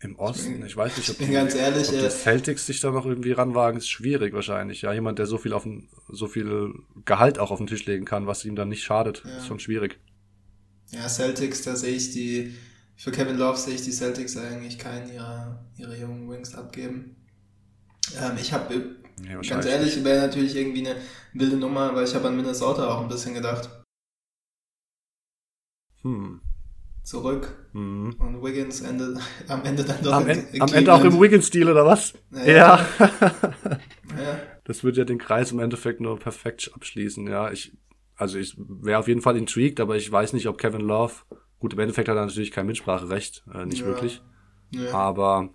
[0.00, 3.06] im Osten, ich weiß nicht, ob, die, ehrlich, ob die äh, Celtics sich da noch
[3.06, 4.82] irgendwie ranwagen, ist schwierig wahrscheinlich.
[4.82, 8.04] Ja, jemand, der so viel auf den, so viel Gehalt auch auf den Tisch legen
[8.04, 9.30] kann, was ihm dann nicht schadet, Ja.
[9.36, 10.00] ist schon schwierig.
[10.90, 12.54] Ja, Celtics, da sehe ich die,
[13.02, 17.16] für Kevin Love sehe ich die Celtics eigentlich keinen ihrer, ihrer jungen Wings abgeben.
[18.20, 18.72] Ähm, ich habe,
[19.20, 21.00] Nee, ganz wahrscheinlich ehrlich, wäre natürlich irgendwie eine
[21.32, 23.68] wilde Nummer, weil ich habe an Minnesota auch ein bisschen gedacht.
[26.02, 26.40] Hm.
[27.02, 28.14] Zurück Hm.
[28.20, 31.20] und Wiggins Ende, am Ende dann doch Am, in- Ende, in am Ende auch im.
[31.20, 32.14] Wiggins-Stil, oder was?
[32.30, 32.44] Ja.
[32.44, 32.88] Ja.
[34.14, 37.50] Ja, Das würde ja den Kreis im Endeffekt nur perfekt abschließen, ja.
[37.50, 37.72] Ich,
[38.14, 41.14] also ich wäre auf jeden Fall intrigued, aber ich weiß nicht, ob Kevin Love,
[41.62, 43.86] gut, im Endeffekt hat er natürlich kein Mitspracherecht, äh, nicht Ja.
[43.86, 44.20] wirklich.
[44.70, 44.92] ja.
[44.92, 45.48] Aber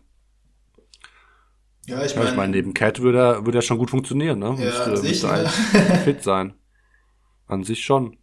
[1.85, 4.39] ja ich ja, ich meine, meine, neben Cat würde er, würde er schon gut funktionieren,
[4.39, 4.55] ne?
[4.57, 5.33] Ja, müsste, müsste ne?
[5.33, 6.53] eigentlich fit sein.
[7.45, 8.17] An sich schon.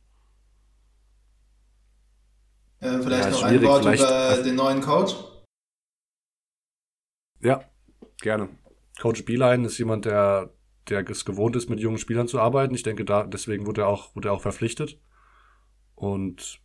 [2.81, 5.14] äh, vielleicht Ja, noch ein Wort vielleicht- über den neuen Coach.
[7.40, 7.64] Ja,
[8.23, 8.49] gerne.
[9.01, 10.55] Coach Beeline ist jemand, der,
[10.88, 12.75] der es gewohnt ist, mit jungen Spielern zu arbeiten.
[12.75, 14.99] Ich denke, da, deswegen wurde er auch, wurde er auch verpflichtet.
[15.94, 16.61] Und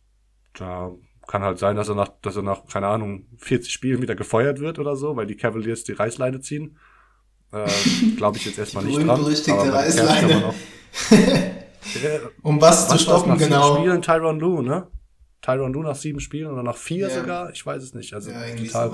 [0.54, 0.92] da
[1.30, 4.58] kann halt sein, dass er nach, dass er nach, keine Ahnung, 40 Spielen wieder gefeuert
[4.58, 6.76] wird oder so, weil die Cavaliers die Reißleine ziehen.
[7.52, 7.68] Äh,
[8.16, 9.06] Glaube ich jetzt erstmal nicht dran.
[9.24, 10.44] Cavs Reißleine.
[10.46, 10.54] auch-
[12.02, 13.62] Ja, Um was, zu was war's, stoppen, nach genau.
[13.74, 14.86] sieben Spielen Tyron Lue, ne?
[15.42, 17.14] Tyron Lue nach sieben Spielen oder nach vier Ja.
[17.20, 17.50] sogar?
[17.50, 18.12] Ich weiß es nicht.
[18.14, 18.92] Also Ja, total sowas.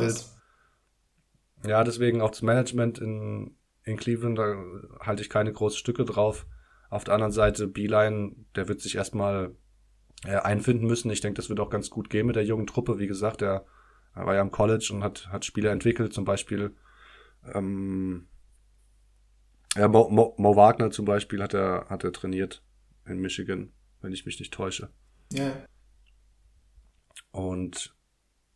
[1.64, 1.70] wild.
[1.70, 4.54] Ja, deswegen auch das Management in, in Cleveland, da
[5.00, 6.46] halte ich keine großen Stücke drauf.
[6.90, 9.54] Auf der anderen Seite, Beeline, der wird sich erstmal
[10.24, 11.10] äh, einfinden müssen.
[11.10, 12.98] Ich denke, das wird auch ganz gut gehen mit der jungen Truppe.
[12.98, 13.66] Wie gesagt, er,
[14.14, 16.74] er war ja am College und hat, hat Spieler entwickelt, zum Beispiel
[17.54, 18.28] ähm,
[19.76, 22.62] ja, Mo, Mo, Mo Wagner zum Beispiel hat er, hat er trainiert
[23.04, 24.90] in Michigan, wenn ich mich nicht täusche.
[25.32, 25.52] Ja,
[27.30, 27.94] Und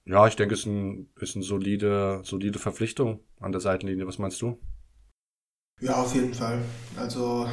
[0.07, 4.07] ja, ich denke, es ist ein, ist eine solide, solide Verpflichtung an der Seitenlinie.
[4.07, 4.59] Was meinst du?
[5.81, 6.63] ja, auf jeden Fall.
[6.97, 7.49] Also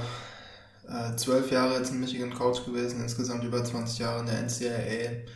[1.15, 5.27] zwölf Jahre jetzt in Michigan Coach gewesen, insgesamt über 20 Jahre in der NCAA.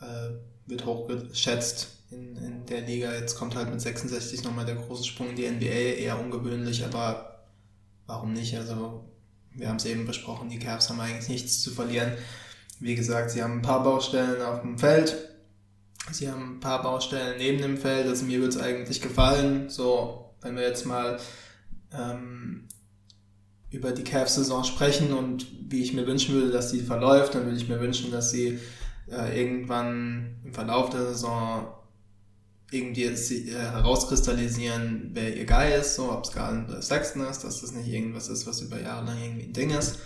[0.00, 0.30] Äh,
[0.66, 3.12] wird hochgeschätzt in, in der Liga.
[3.12, 5.98] Jetzt kommt halt mit 66 nochmal der große Sprung in die NBA.
[5.98, 7.44] Eher ungewöhnlich, aber
[8.06, 8.56] warum nicht?
[8.56, 9.04] Also
[9.54, 12.12] wir haben es eben besprochen, die Cavs haben eigentlich nichts zu verlieren.
[12.78, 15.28] Wie gesagt, sie haben ein paar Baustellen auf dem Feld.
[16.12, 18.06] Sie haben ein paar Baustellen neben dem Feld.
[18.06, 19.68] Also mir wird es eigentlich gefallen.
[19.68, 21.20] So, wenn wir jetzt mal
[21.92, 22.68] ähm,
[23.70, 27.56] über die Cavs-Saison sprechen und wie ich mir wünschen würde, dass die verläuft, dann würde
[27.56, 28.58] ich mir wünschen, dass sie
[29.10, 31.68] äh, irgendwann im Verlauf der Saison
[32.70, 37.44] irgendwie sie, äh, herauskristallisieren, wer ihr Guy ist, so ob es Garland oder Sexton ist,
[37.44, 39.98] dass das nicht irgendwas ist, was über Jahre lang irgendwie ein Ding ist,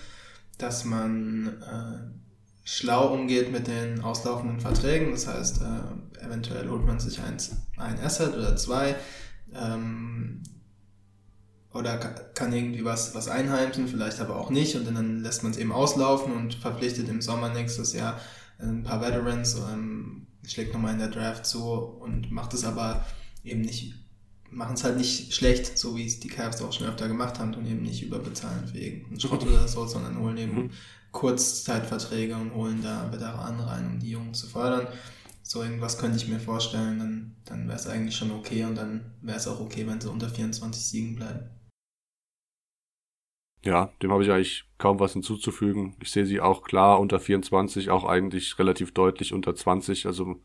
[0.59, 2.25] dass man äh,
[2.65, 8.01] schlau umgeht mit den auslaufenden Verträgen, das heißt, äh, eventuell holt man sich eins, ein
[8.01, 8.97] Asset oder zwei,
[9.55, 10.43] ähm,
[11.75, 15.53] oder ka- kann irgendwie was, was einheimsen, vielleicht aber auch nicht und dann lässt man
[15.53, 18.21] es eben auslaufen und verpflichtet im Sommer nächstes Jahr
[18.59, 23.05] ein paar Veterans, ähm, schlägt nochmal in der Draft zu und macht es aber
[23.43, 23.95] eben nicht,
[24.51, 27.55] machen es halt nicht schlecht, so wie es die Cavs auch schon öfter gemacht haben
[27.55, 30.71] und eben nicht überbezahlen für irgendeinen Schrott oder so, sondern holen eben Mhm.
[31.13, 34.89] Kurzzeitverträge und holen da Veteranen rein, um die Jungen zu fördern.
[35.43, 39.13] So irgendwas könnte ich mir vorstellen, dann, dann wäre es eigentlich schon okay und dann
[39.23, 41.49] wäre es auch okay, wenn sie unter 24 Siegen bleiben.
[43.65, 45.97] Ja, dem habe ich eigentlich kaum was hinzuzufügen.
[46.01, 50.07] Ich sehe sie auch klar unter 24, auch eigentlich relativ deutlich unter 20.
[50.07, 50.43] Also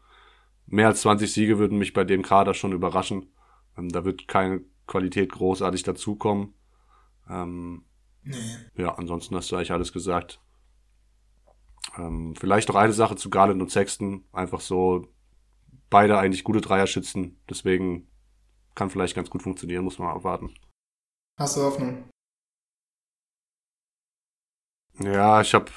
[0.66, 3.34] mehr als 20 Siege würden mich bei dem Kader schon überraschen.
[3.78, 6.54] Ähm, da wird keine Qualität großartig dazukommen.
[7.30, 7.84] Ähm,
[8.22, 8.36] Nee.
[8.76, 10.42] ja, ansonsten hast du eigentlich alles gesagt.
[11.98, 14.26] Ähm, vielleicht noch eine Sache zu Garland und Sexton.
[14.32, 15.08] Einfach so,
[15.90, 17.40] beide eigentlich gute Dreierschützen.
[17.50, 18.08] Deswegen
[18.76, 20.54] kann vielleicht ganz gut funktionieren, muss man abwarten.
[21.40, 22.10] Hast du Hoffnung?
[25.02, 25.72] Ja, ich habe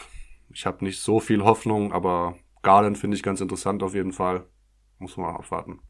[0.52, 4.46] ich hab nicht so viel Hoffnung, aber Garland finde ich ganz interessant auf jeden Fall.
[4.98, 5.80] Muss man abwarten.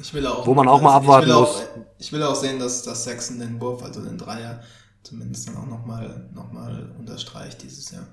[0.00, 0.46] Ich will auch.
[0.46, 1.56] Wo man auch mal also abwarten ich will muss.
[1.56, 1.68] Auch,
[1.98, 4.62] ich will auch sehen, dass, dass Sexton den Wurf, also den Dreier,
[5.02, 8.06] zumindest dann auch nochmal noch mal unterstreicht dieses Jahr.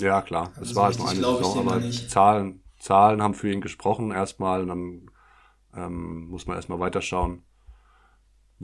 [0.00, 0.50] Ja, klar.
[0.52, 4.10] Es Also war richtig halt nur eine Saison, aber Zahlen, Zahlen haben für ihn gesprochen
[4.10, 5.10] erstmal und dann
[5.74, 7.42] ähm, muss man erstmal weiterschauen.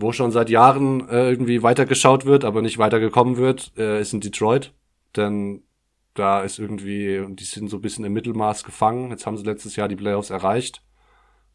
[0.00, 4.20] Wo schon seit Jahren äh, irgendwie weitergeschaut wird, aber nicht weitergekommen wird, äh, ist in
[4.20, 4.72] Detroit.
[5.16, 5.64] Denn
[6.14, 9.10] da ist irgendwie, die sind so ein bisschen im Mittelmaß gefangen.
[9.10, 10.84] Jetzt haben sie letztes Jahr die Playoffs erreicht.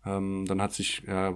[0.06, 1.32] Ähm, dann hat sich äh,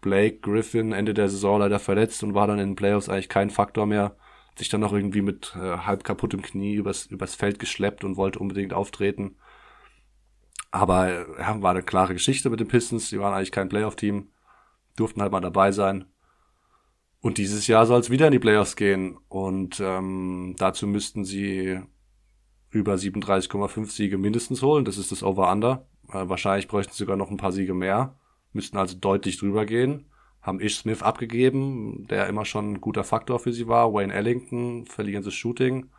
[0.00, 3.50] Blake Griffin Ende der Saison leider verletzt und war dann in den Playoffs eigentlich kein
[3.50, 4.16] Faktor mehr.
[4.48, 8.16] Hat sich dann noch irgendwie mit äh, halb kaputtem Knie übers, übers Feld geschleppt und
[8.16, 9.36] wollte unbedingt auftreten.
[10.70, 13.10] Aber äh, ja, war eine klare Geschichte mit den Pistons.
[13.10, 14.30] Die waren eigentlich kein Playoff-Team,
[14.96, 16.06] durften halt mal dabei sein.
[17.20, 19.18] Und dieses Jahr soll es wieder in die Playoffs gehen.
[19.28, 21.80] Und ähm, dazu müssten sie
[22.70, 24.84] über 37,5 Siege mindestens holen.
[24.84, 25.86] Das ist das Over-Under.
[26.08, 28.16] Äh, wahrscheinlich bräuchten sie sogar noch ein paar Siege mehr.
[28.52, 30.06] Müssten also deutlich drüber gehen.
[30.42, 33.92] Haben Ish Smith abgegeben, der immer schon ein guter Faktor für sie war.
[33.92, 35.90] Wayne Ellington verlieren sie Shooting.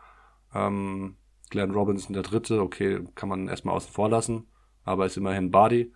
[0.54, 1.16] Ähm,
[1.50, 4.46] Glenn Robinson der Dritte, okay, kann man erstmal außen vor lassen,
[4.84, 5.92] aber ist immerhin Body.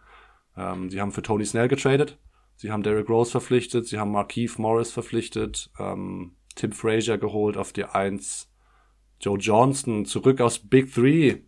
[0.57, 2.19] Ähm, sie haben für Tony Snell getradet.
[2.57, 3.87] Sie haben Derrick Rose verpflichtet.
[3.87, 5.71] Sie haben Markeith Morris verpflichtet.
[5.79, 8.51] Ähm, Tim Frazier geholt auf die Eins.
[9.21, 11.39] Joe Johnston zurück aus Big Three.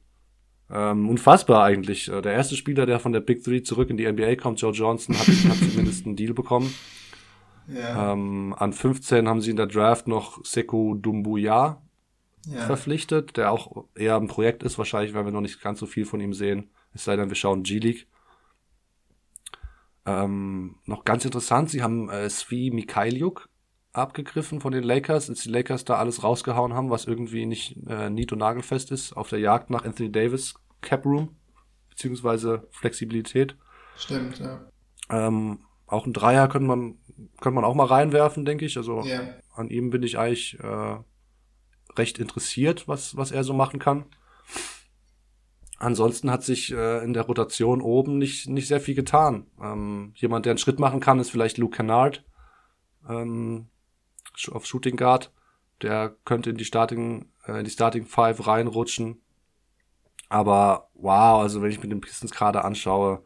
[0.71, 2.09] Ähm, unfassbar eigentlich.
[2.09, 4.73] Äh, Der erste Spieler, der von der Big Three zurück in die NBA kommt, Joe
[4.73, 6.75] Johnson, hat, hat zumindest einen Deal bekommen.
[7.69, 8.13] Ja.
[8.13, 11.83] Ähm, an 15 haben sie in der Draft noch Sekou Dumbuya
[12.47, 12.61] ja.
[12.67, 16.05] verpflichtet, der auch eher ein Projekt ist, wahrscheinlich, weil wir noch nicht ganz so viel
[16.05, 16.71] von ihm sehen.
[16.95, 18.07] Es sei denn, wir schauen G-League.
[20.07, 23.49] Ähm, noch ganz interessant, sie haben äh, Svi Mikhailiuk
[23.93, 28.11] abgegriffen von den Lakers, als die Lakers da alles rausgehauen haben, was irgendwie nicht äh,
[28.11, 31.35] nied- und nagelfest ist, auf der Jagd nach Anthony Davis Cap Room,
[31.91, 33.57] beziehungsweise Flexibilität.
[33.97, 34.61] Stimmt, ja.
[35.09, 36.99] Ähm, auch ein Dreier könnte man,
[37.41, 38.77] könnte man auch mal reinwerfen, denke ich.
[38.77, 39.21] Also Ja.
[39.55, 40.99] an ihm bin ich eigentlich äh,
[41.97, 44.05] recht interessiert, was, was er so machen kann.
[45.79, 49.47] Ansonsten hat sich äh, in der Rotation oben nicht, nicht sehr viel getan.
[49.61, 52.25] Ähm, jemand, der einen Schritt machen kann, ist vielleicht Luke Kennard
[53.09, 53.69] ähm,
[54.51, 55.33] auf Shooting Guard.
[55.83, 59.21] Der könnte in die Starting, äh, in die Starting Five reinrutschen.
[60.31, 63.23] Aber wow, also wenn ich mir den Pistons gerade anschaue,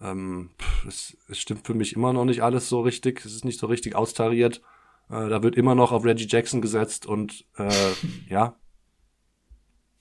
[0.00, 3.24] ähm, pff, es, es stimmt für mich immer noch nicht alles so richtig.
[3.26, 4.62] Es ist nicht so richtig austariert.
[5.10, 7.70] Äh, da wird immer noch auf Reggie Jackson gesetzt und äh,
[8.28, 8.56] ja,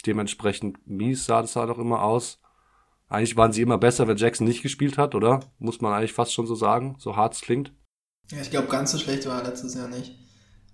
[0.05, 2.39] dementsprechend mies sah das halt auch immer aus.
[3.09, 5.41] Eigentlich waren sie immer besser, wenn Jackson nicht gespielt hat, oder?
[5.59, 7.73] Muss man eigentlich fast schon so sagen, so hart es klingt.
[8.31, 10.15] Ja, ich glaube, ganz so schlecht war er letztes Jahr nicht.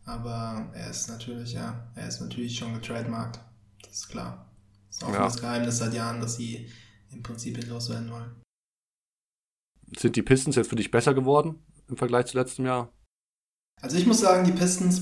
[0.05, 3.39] Aber er ist natürlich, ja, er ist natürlich schon getrademarkt.
[3.83, 4.49] Das ist klar.
[4.87, 5.23] Das ist auch Ja.
[5.25, 6.71] das Geheimnis seit Jahren, dass sie
[7.11, 8.41] im Prinzip ihn loswerden wollen.
[9.97, 12.91] Sind die Pistons jetzt für dich besser geworden im Vergleich zu letztem Jahr?
[13.81, 15.01] Also ich muss sagen, die Pistons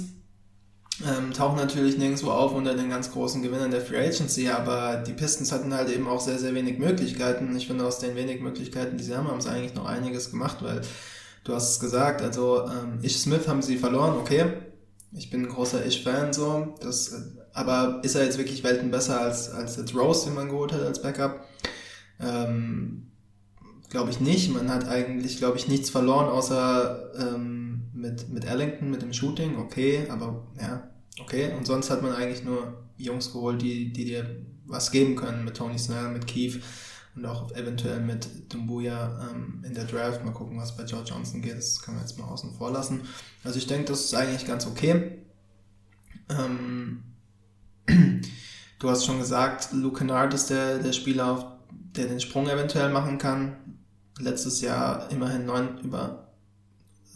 [1.06, 5.14] ähm, tauchen natürlich nirgendwo auf unter den ganz großen Gewinnern der Free Agency, aber die
[5.14, 7.56] Pistons hatten halt eben auch sehr, sehr wenig Möglichkeiten.
[7.56, 10.58] Ich finde, aus den wenig Möglichkeiten, die sie haben, haben sie eigentlich noch einiges gemacht,
[10.62, 10.82] weil
[11.44, 14.54] du hast es gesagt, also ähm, Ish Smith haben sie verloren, okay.
[15.14, 16.76] Ich bin ein großer Ish-Fan, so.
[16.82, 17.22] Das, äh,
[17.54, 20.82] aber ist er jetzt wirklich Welten besser als, als jetzt Rose, den man geholt hat
[20.82, 21.46] als Backup?
[22.20, 23.12] Ähm,
[23.90, 24.54] glaube ich nicht.
[24.54, 27.57] Man hat eigentlich, glaube ich, nichts verloren, außer ähm,
[27.98, 31.54] mit, mit Ellington, mit dem Shooting, okay, aber ja, okay.
[31.58, 35.58] Und sonst hat man eigentlich nur Jungs geholt, die, die dir was geben können, mit
[35.58, 36.62] Tony Snell, mit Keith
[37.16, 40.24] und auch eventuell mit Dumbuya ähm, in der Draft.
[40.24, 41.58] Mal gucken, was bei George Johnson geht.
[41.58, 43.02] Das können wir jetzt mal außen vor lassen.
[43.44, 45.20] Also ich denke, das ist eigentlich ganz okay.
[46.30, 47.04] Ähm,
[48.80, 53.18] du hast schon gesagt, Luke Kennard ist der, der Spieler, der den Sprung eventuell machen
[53.18, 53.56] kann.
[54.20, 56.27] Letztes Jahr immerhin neun, über,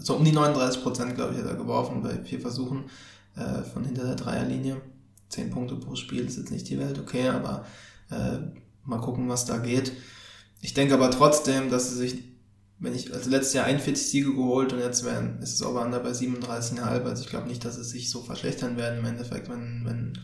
[0.02, 2.86] so um die 39 Prozent, glaube ich, hat er geworfen bei vier Versuchen
[3.36, 4.82] äh, von hinter der Dreierlinie.
[5.30, 7.66] Zehn Punkte pro Spiel ist jetzt nicht die Welt, okay, aber
[8.10, 8.40] äh,
[8.84, 9.94] mal gucken, was da geht.
[10.62, 12.32] Ich denke aber trotzdem, dass sie sich
[12.82, 16.10] wenn ich, also letztes Jahr 41 Siege geholt und jetzt werden, ist es Over-Under bei
[16.10, 16.82] 37,5.
[16.82, 20.18] Also ich glaube nicht, dass es sich so verschlechtern werden im Endeffekt, wenn, wenn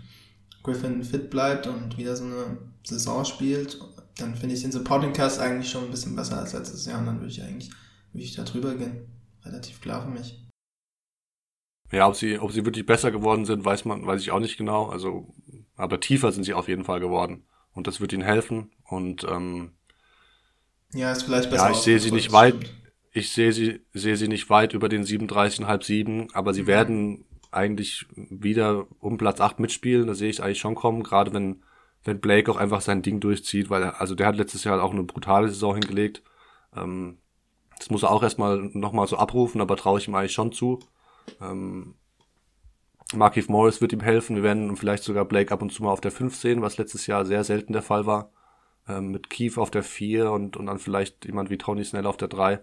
[0.64, 3.80] Griffin fit bleibt und wieder so eine Saison spielt.
[4.18, 7.06] Dann finde ich den Supporting Cast eigentlich schon ein bisschen besser als letztes Jahr und
[7.06, 7.70] dann würde ich eigentlich,
[8.12, 9.06] würde ich da drüber gehen.
[9.48, 10.44] Relativ klar für mich.
[11.92, 14.58] Ja, ob sie, ob sie wirklich besser geworden sind, weiß man, weiß ich auch nicht
[14.58, 14.88] genau.
[14.88, 15.34] Also,
[15.76, 17.46] aber tiefer sind sie auf jeden Fall geworden.
[17.74, 18.72] Und das wird ihnen helfen.
[18.84, 19.72] Und ähm,
[20.94, 21.66] ja, ist vielleicht besser.
[21.66, 22.56] Ja, ich sehe sie nicht weit.
[23.12, 26.68] Ich sehe sie, sehe sie nicht weit über den 37,5 7, aber sie mhm.
[26.68, 30.08] werden eigentlich wieder um Platz 8 mitspielen.
[30.08, 31.64] Da sehe ich eigentlich schon kommen, gerade wenn,
[32.04, 34.92] wenn Blake auch einfach sein Ding durchzieht, weil er, also der hat letztes Jahr auch
[34.92, 36.22] eine brutale Saison hingelegt.
[36.76, 37.20] Ähm,
[37.78, 40.80] das muss er auch erstmal nochmal so abrufen, aber traue ich ihm eigentlich schon zu.
[41.42, 41.96] Ähm,
[43.14, 44.36] Markif Morris wird ihm helfen.
[44.36, 47.08] Wir werden vielleicht sogar Blake ab und zu mal auf der 5 sehen, was letztes
[47.08, 48.32] Jahr sehr selten der Fall war
[48.88, 52.18] ähm, mit Keith auf der 4 und, und dann vielleicht jemand wie Tony Snell auf
[52.18, 52.60] der 3.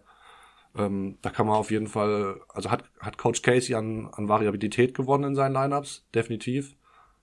[0.77, 4.95] Ähm, da kann man auf jeden Fall, also hat, hat Coach Casey an, an Variabilität
[4.95, 6.77] gewonnen in seinen Lineups, definitiv.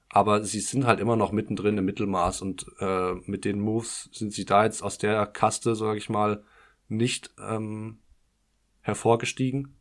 [0.09, 4.33] Aber sie sind halt immer noch mittendrin im Mittelmaß und äh, mit den Moves sind
[4.33, 6.43] sie da jetzt aus der Kaste, sage ich mal,
[6.91, 7.99] nicht ähm,
[8.81, 9.75] hervorgestiegen.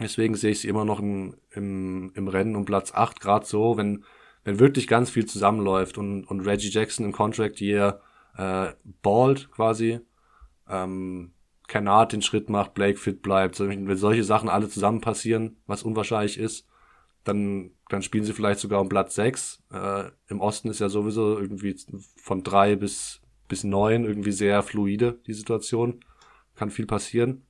[0.00, 3.76] Deswegen sehe ich sie immer noch im, im, im Rennen um Platz 8, gerade so,
[3.76, 4.04] wenn,
[4.44, 8.02] wenn wirklich ganz viel zusammenläuft und, und Reggie Jackson im Contract Year
[8.36, 8.72] äh,
[9.02, 10.00] bald quasi,
[10.68, 11.32] ähm,
[11.66, 16.38] Kennard den Schritt macht, Blake fit bleibt, wenn solche Sachen alle zusammen passieren, was unwahrscheinlich
[16.38, 16.66] ist,
[17.24, 19.64] dann, dann spielen sie vielleicht sogar um Platz 6.
[19.72, 21.76] Äh, Im Osten ist ja sowieso irgendwie
[22.16, 26.00] von drei bis, bis neun irgendwie sehr fluide, die Situation.
[26.54, 27.46] Kann viel passieren.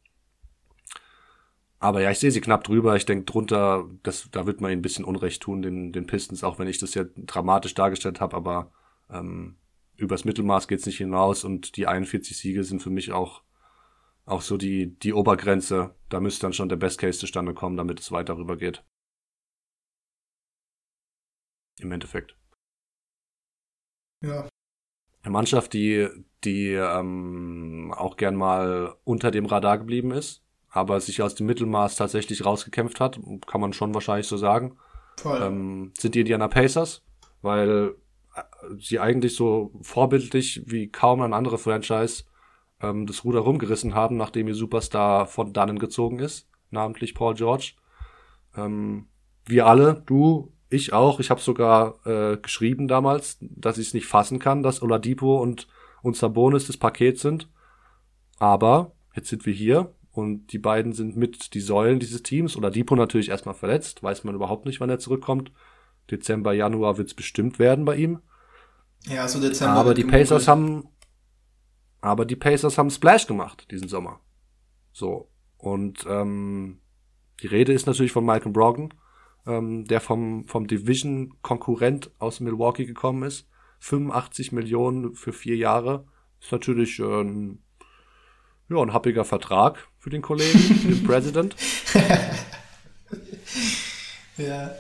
[1.79, 2.97] Aber ja, ich sehe sie knapp drüber.
[2.97, 6.43] Ich denke drunter, das, da wird man ihnen ein bisschen Unrecht tun, den, den Pistons,
[6.43, 8.73] auch wenn ich das ja dramatisch dargestellt habe, aber
[9.11, 9.57] ähm,
[9.97, 13.43] übers Mittelmaß geht's nicht hinaus und die 41 Siege sind für mich auch,
[14.25, 15.95] auch so die, die Obergrenze.
[16.09, 18.85] Da müsste dann schon der Best Case zustande kommen, damit es weiter rüber geht.
[21.79, 22.37] Im Endeffekt.
[24.23, 24.49] Ja.
[25.27, 26.07] Eine Mannschaft, die,
[26.45, 31.97] die ähm, auch gern mal unter dem Radar geblieben ist, aber sich aus dem Mittelmaß
[31.97, 34.77] tatsächlich rausgekämpft hat, kann man schon wahrscheinlich so sagen.
[35.17, 35.43] Voll.
[35.43, 37.03] Ähm, sind die Indiana Pacers,
[37.43, 37.97] weil
[38.37, 38.43] äh,
[38.79, 42.23] sie eigentlich so vorbildlich wie kaum ein anderer Franchise
[42.81, 47.73] ähm, das Ruder rumgerissen haben, nachdem ihr Superstar von dannen gezogen ist, namentlich Paul George.
[48.57, 49.09] Ähm,
[49.45, 54.07] wir alle, du, ich auch, ich habe sogar äh, geschrieben damals, dass ich es nicht
[54.07, 55.69] fassen kann, dass Oladipo und,
[56.03, 57.49] und Sabonis das Paket sind.
[58.39, 62.55] Aber jetzt sind wir hier und die beiden sind mit die Säulen dieses Teams.
[62.55, 64.03] Depot natürlich erstmal verletzt.
[64.03, 65.53] Weiß man überhaupt nicht, wann er zurückkommt.
[66.11, 68.21] Dezember, Januar wird es bestimmt werden bei ihm.
[69.05, 69.75] Ja, so Dezember.
[69.75, 70.89] Aber die Pacers haben,
[72.01, 74.21] aber die Pacers haben Splash gemacht diesen Sommer.
[74.93, 75.31] So.
[75.59, 76.81] Und ähm,
[77.43, 78.95] die Rede ist natürlich von Malcolm Brogdon,
[79.47, 83.49] ähm, der vom, vom Division-Konkurrent aus Milwaukee gekommen ist.
[83.81, 86.07] 85 Millionen für vier Jahre.
[86.41, 87.63] Ist natürlich äh, ein
[88.69, 91.57] ja, ein happiger Vertrag für den Kollegen, den President.
[94.37, 94.73] ja.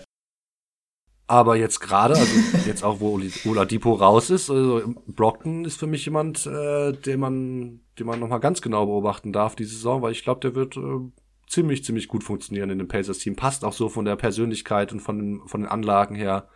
[1.28, 2.32] Aber jetzt gerade, also
[2.66, 7.80] jetzt auch, wo Oladipo raus ist, also Brockton ist für mich jemand, äh, den man,
[7.98, 11.10] den man nochmal ganz genau beobachten darf, die Saison, weil ich glaube, der wird äh,
[11.46, 13.36] ziemlich, ziemlich gut funktionieren in dem Pacers-Team.
[13.36, 16.48] Passt auch so von der Persönlichkeit und von von den Anlagen her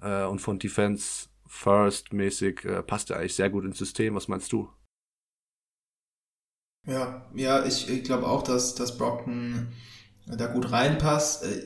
[0.00, 4.14] äh, und von Defense First mäßig, äh, passt er eigentlich sehr gut ins System.
[4.14, 4.68] Was meinst du?
[6.86, 9.68] Ja, ja, ich, ich glaube auch, dass, dass Brockton
[10.26, 11.44] da gut reinpasst.
[11.44, 11.64] Äh,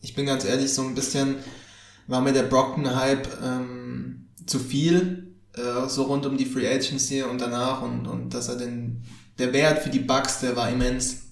[0.00, 1.36] ich bin ganz ehrlich, so ein bisschen
[2.06, 7.40] war mir der Brockton-Hype ähm, zu viel, äh, so rund um die Free Agency und
[7.40, 9.04] danach und, und dass er den,
[9.38, 11.27] der Wert für die Bucks, der war immens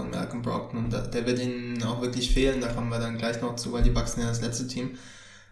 [0.00, 3.40] von Malcolm Brockton und der wird ihnen auch wirklich fehlen, da kommen wir dann gleich
[3.40, 4.96] noch zu, weil die Bucks sind ja das letzte Team.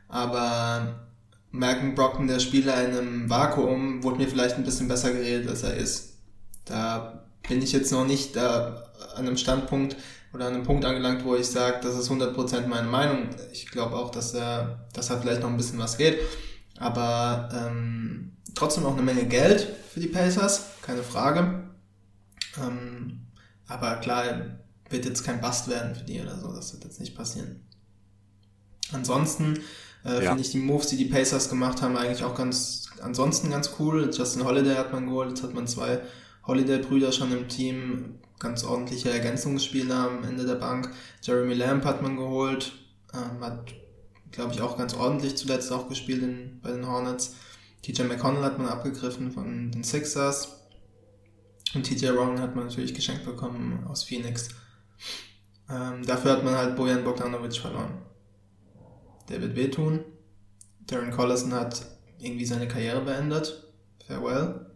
[0.09, 1.07] Aber
[1.51, 5.63] Malcolm Brockton, der Spieler in einem Vakuum, wurde mir vielleicht ein bisschen besser geredet, als
[5.63, 6.15] er ist.
[6.65, 8.85] Da bin ich jetzt noch nicht da
[9.15, 9.97] an einem Standpunkt
[10.33, 13.29] oder an einem Punkt angelangt, wo ich sage, das ist 100% meine Meinung.
[13.53, 16.19] Ich glaube auch, dass er, dass da vielleicht noch ein bisschen was geht.
[16.79, 19.61] Aber ähm, trotzdem auch eine Menge Geld
[19.93, 21.65] für die Pacers, keine Frage.
[22.59, 23.28] Ähm,
[23.69, 24.25] aber klar,
[24.91, 27.61] wird jetzt kein Bust werden für die oder so, das wird jetzt nicht passieren.
[28.93, 29.61] Ansonsten
[30.05, 30.31] äh, ja.
[30.31, 34.11] finde ich die Moves, die die Pacers gemacht haben, eigentlich auch ganz, ansonsten ganz cool.
[34.13, 36.01] Justin Holiday hat man geholt, jetzt hat man zwei
[36.47, 40.91] Holiday-Brüder schon im Team, ganz ordentliche Ergänzungsspieler am Ende der Bank.
[41.23, 42.73] Jeremy Lamb hat man geholt,
[43.13, 43.75] ähm, hat,
[44.31, 47.35] glaube ich, auch ganz ordentlich zuletzt auch gespielt in, bei den Hornets.
[47.83, 50.58] TJ McConnell hat man abgegriffen von den Sixers.
[51.75, 54.49] Und TJ Warren hat man natürlich geschenkt bekommen aus Phoenix.
[55.69, 58.03] Ähm, dafür hat man halt Bojan Bogdanovic verloren.
[59.29, 60.05] Der wird wehtun.
[60.87, 61.85] Darren Collison hat
[62.19, 63.71] irgendwie seine Karriere beendet.
[64.07, 64.75] Farewell.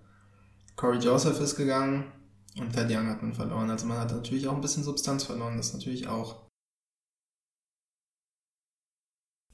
[0.76, 2.12] Corey Joseph ist gegangen.
[2.58, 3.70] Und Ted Young hat man verloren.
[3.70, 5.56] Also man hat natürlich auch ein bisschen Substanz verloren.
[5.56, 6.42] Das natürlich auch.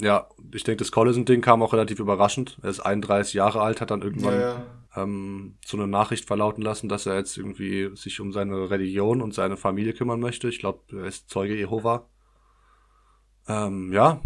[0.01, 2.59] Ja, ich denke, das Collison-Ding kam auch relativ überraschend.
[2.62, 4.78] Er ist 31 Jahre alt, hat dann irgendwann Ja, ja.
[5.03, 9.35] Ähm, so eine Nachricht verlauten lassen, dass er jetzt irgendwie sich um seine Religion und
[9.35, 10.49] seine Familie kümmern möchte.
[10.49, 12.09] Ich glaube, er ist Zeuge Jehova.
[13.47, 14.21] Ähm, ja,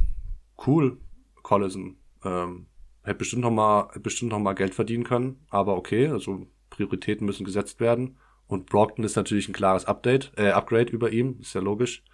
[0.67, 1.01] cool,
[1.43, 1.97] Collison.
[2.25, 2.67] Ähm,
[3.03, 7.45] hätte bestimmt noch mal, bestimmt noch mal Geld verdienen können, aber okay, also Prioritäten müssen
[7.45, 8.19] gesetzt werden.
[8.47, 12.05] Und Brockton ist natürlich ein klares Update, äh, Upgrade über ihm, ist ja logisch.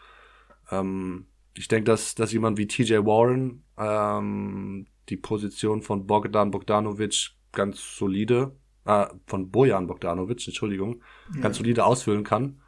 [0.71, 7.38] Ähm, ich denke, dass, dass jemand wie TJ Warren ähm, die Position von Bogdan Bogdanovic
[7.59, 8.53] ganz solide,
[8.87, 11.03] äh, von Bojan Bogdanovic, Entschuldigung,
[11.43, 12.63] ganz solide ausfüllen kann.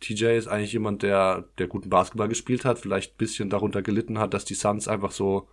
[0.00, 4.18] TJ ist eigentlich jemand, der, der guten Basketball gespielt hat, vielleicht ein bisschen darunter gelitten
[4.18, 5.48] hat, dass die Suns einfach so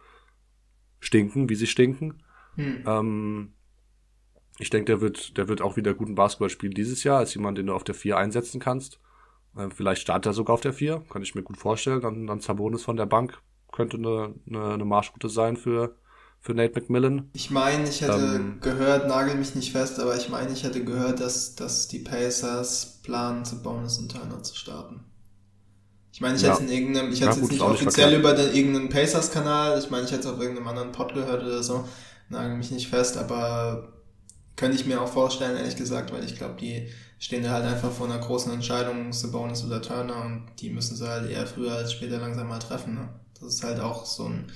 [1.00, 2.24] stinken, wie sie stinken.
[2.56, 2.84] Hm.
[2.86, 3.54] Ähm,
[4.60, 7.58] ich denke, der wird, der wird auch wieder guten Basketball spielen dieses Jahr, als jemand,
[7.58, 9.00] den du auf der 4 einsetzen kannst.
[9.56, 12.02] Äh, vielleicht startet er sogar auf der 4, kann ich mir gut vorstellen.
[12.02, 13.42] Dann, dann Sabonis von der Bank
[13.72, 15.96] könnte eine, eine, eine Marschroute sein für,
[16.44, 17.32] für Nate McMillan.
[17.32, 20.84] Ich meine, ich hätte Ähm, gehört, nagel mich nicht fest, aber ich meine, ich hätte
[20.84, 25.04] gehört, dass, dass die Pacers planen, zu Bonus und Turner zu starten.
[26.12, 26.54] Ich meine, ich Ja.
[26.54, 28.20] hätte es in irgendeinem, ich Ja, hätte gut, jetzt nicht nicht offiziell verkehrt.
[28.20, 31.64] über den, irgendeinen Pacers-Kanal, ich meine, ich hätte es auf irgendeinem anderen Pod gehört oder
[31.64, 31.88] so,
[32.30, 33.94] nagel mich nicht fest, aber
[34.56, 36.90] könnte ich mir auch vorstellen, ehrlich gesagt, weil ich glaube, die
[37.20, 41.08] stehen da halt einfach vor einer großen Entscheidung, Sabonis oder Turner und die müssen sie
[41.10, 42.96] halt eher früher als später langsam mal treffen.
[42.96, 43.10] Ne?
[43.40, 44.52] Das ist halt auch so ein,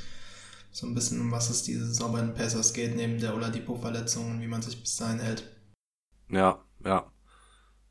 [0.77, 4.29] so ein bisschen, um was es diese Saison bei den Pacers geht, neben der Oladipo-Verletzung
[4.29, 5.43] und wie man sich bis dahin hält.
[6.29, 7.11] Ja, ja.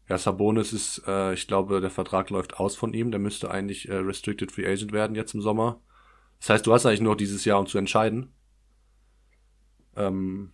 [0.09, 3.11] Ja, Sabonis ist, äh, ich glaube, der Vertrag läuft aus von ihm.
[3.11, 5.81] Der müsste eigentlich äh, Restricted Free Agent werden jetzt im Sommer.
[6.39, 8.33] Das heißt, du hast eigentlich nur dieses Jahr, um zu entscheiden.
[9.97, 10.53] Ähm,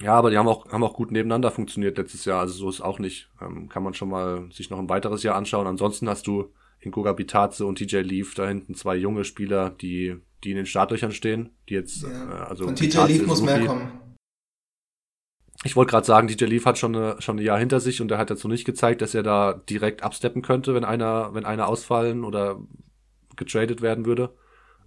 [0.00, 2.40] ja, aber die haben auch, haben auch gut nebeneinander funktioniert letztes Jahr.
[2.40, 3.30] Also so ist auch nicht.
[3.40, 5.68] Ähm, kann man schon mal sich noch ein weiteres Jahr anschauen.
[5.68, 6.52] Ansonsten hast du
[6.82, 10.66] in Goga Bitaze und TJ Leaf da hinten zwei junge Spieler, die, die in den
[10.66, 11.50] Startlöchern stehen.
[11.68, 12.44] Die jetzt, äh, Ja.
[12.44, 13.98] also Von TJ Leaf muss mehr kommen.
[15.64, 18.10] Ich wollte gerade sagen, DJ Leaf hat schon, eine, schon ein Jahr hinter sich und
[18.10, 21.68] er hat noch nicht gezeigt, dass er da direkt absteppen könnte, wenn einer, wenn einer
[21.68, 22.60] ausfallen oder
[23.36, 24.34] getradet werden würde.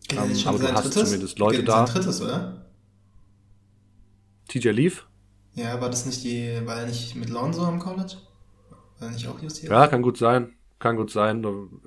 [0.09, 1.05] Geht Ähm, aber du hast drittes?
[1.05, 1.87] zumindest Leute Geht da.
[1.87, 2.65] Sein drittes, oder?
[4.49, 5.07] TJ Leaf?
[5.53, 8.17] Ja, war das nicht die, war er nicht mit Lonzo am College?
[8.99, 9.71] War er nicht auch justiert?
[9.71, 10.53] Ja, kann gut sein.
[10.85, 11.43] Kann gut sein.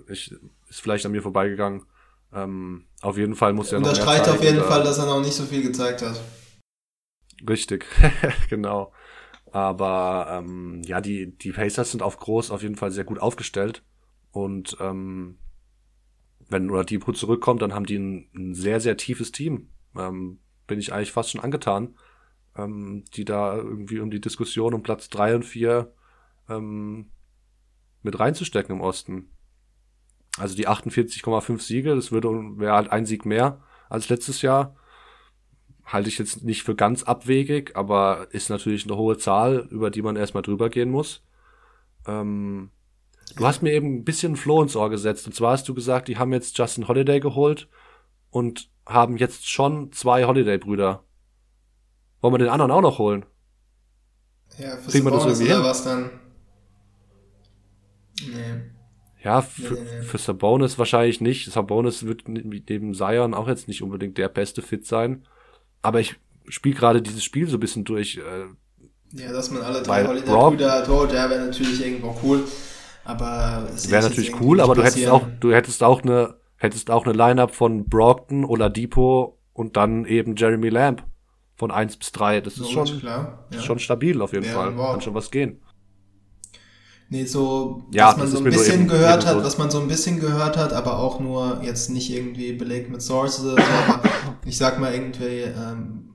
[0.09, 0.35] Ich,
[0.69, 1.85] ist vielleicht an mir vorbeigegangen.
[2.33, 4.99] Ähm, auf jeden Fall muss er noch mehr Unterstreicht zeigen auf jeden oder- Fall, dass
[4.99, 6.21] er noch nicht so viel gezeigt hat.
[7.49, 7.87] Richtig,
[8.51, 8.93] genau.
[9.53, 13.85] Aber ähm, ja, die, die Pacers sind auf groß auf jeden Fall sehr gut aufgestellt.
[14.33, 15.39] Und ähm,
[16.49, 19.69] wenn Oladipo zurückkommt, dann haben die ein, ein sehr, sehr tiefes Team.
[19.97, 21.95] Ähm, bin ich eigentlich fast schon angetan,
[22.57, 25.93] ähm, die da irgendwie um die Diskussion um Platz drei und vier
[26.49, 27.13] ähm,
[28.03, 29.31] mit reinzustecken im Osten.
[30.39, 32.29] Also die 48,5 Siege, das würde
[32.59, 34.77] wäre halt ein Sieg mehr als letztes Jahr
[35.89, 40.03] halte ich jetzt nicht für ganz abwegig, aber ist natürlich eine hohe Zahl, über die
[40.03, 41.23] man erstmal drüber gehen muss.
[42.07, 42.71] Ähm,
[43.37, 45.27] du hast mir eben ein bisschen Floh ins Ohr gesetzt.
[45.27, 47.69] Und zwar hast du gesagt, die haben jetzt Justin Holiday geholt
[48.31, 51.03] und haben jetzt schon zwei Holiday-Brüder.
[52.21, 53.25] Wollen wir den anderen auch noch holen?
[54.59, 55.63] Ja, für Kriegen wir das irgendwie hin?
[55.63, 56.11] was dann?
[59.23, 61.51] Ja, für, für Sabonis wahrscheinlich nicht.
[61.51, 65.27] Sabonis wird neben Zion auch jetzt nicht unbedingt der beste Fit sein.
[65.83, 66.17] Aber ich
[66.49, 68.19] spiele gerade dieses Spiel so ein bisschen durch.
[68.19, 72.45] Äh, Ja, dass man alle drei Holiday-Brüder hat, oh, der wäre natürlich irgendwo cool.
[73.05, 77.07] Aber es Wäre natürlich cool, aber du hättest auch, du hättest auch eine, hättest auch
[77.07, 81.03] eine Line-Up von Brockton, Oladipo und dann eben Jeremy Lamb
[81.57, 82.43] von 1 bis 3.
[82.43, 83.47] Das ist Logisch, schon, klar.
[83.51, 83.59] Ja.
[83.59, 84.77] ist schon stabil auf jeden Wäre Fall.
[84.77, 84.93] Wort.
[84.93, 85.61] Kann schon was gehen.
[87.11, 89.81] Nee, so, Ja, was man so ein bisschen eben- gehört hat, so- was man so
[89.81, 94.03] ein bisschen gehört hat, aber auch nur jetzt nicht irgendwie belegt mit Sources so, aber
[94.45, 96.11] ich sag mal irgendwie, ähm,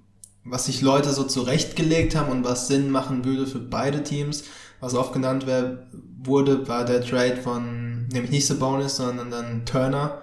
[0.46, 4.44] was sich Leute so zurechtgelegt haben und was Sinn machen würde für beide Teams,
[4.82, 5.88] was oft genannt wär,
[6.24, 10.22] wurde, war der Trade von, nämlich nicht Sabonis, sondern dann Turner,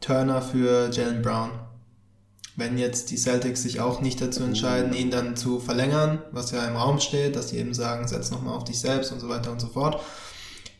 [0.00, 1.50] Turner für Jalen Brown.
[2.56, 6.66] Wenn jetzt die Celtics sich auch nicht dazu entscheiden, ihn dann zu verlängern, was ja
[6.66, 9.52] im Raum steht, dass sie eben sagen, setz nochmal auf dich selbst und so weiter
[9.52, 10.02] und so fort.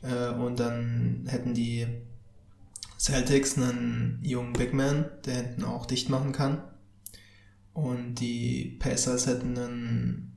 [0.02, 1.86] Äh, und dann hätten die
[2.98, 6.62] Celtics einen jungen Big Man, der hinten auch dicht machen kann.
[7.74, 10.36] Und die Pacers hätten einen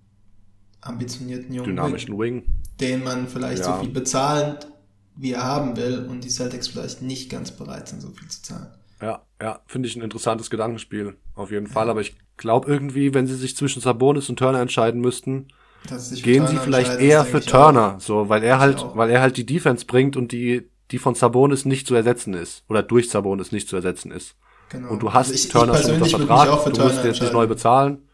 [0.81, 2.43] ambitionierten jungen Dynamischen Wing.
[2.81, 3.77] den man vielleicht Ja.
[3.77, 4.67] so viel bezahlt,
[5.15, 8.41] wie er haben will und die Celtics vielleicht nicht ganz bereit sind, so viel zu
[8.41, 8.67] zahlen.
[9.01, 11.15] Ja, ja, finde ich ein interessantes Gedankenspiel.
[11.35, 11.89] Auf jeden Fall.
[11.89, 15.47] Aber ich glaube irgendwie, wenn sie sich zwischen Sabonis und Turner entscheiden müssten,
[15.87, 17.63] gehen sie Turner vielleicht eher für ich auch.
[17.71, 20.97] Turner, so, weil er Ich halt, weil er halt die Defense bringt und die, die
[20.97, 22.65] von Sabonis nicht zu ersetzen ist.
[22.67, 24.35] Oder durch Sabonis nicht zu ersetzen ist.
[24.69, 24.89] Genau.
[24.89, 27.33] Und du hast Also ich- ich Turner schon unter Vertrag, du musst Turner jetzt nicht
[27.33, 28.09] neu bezahlen.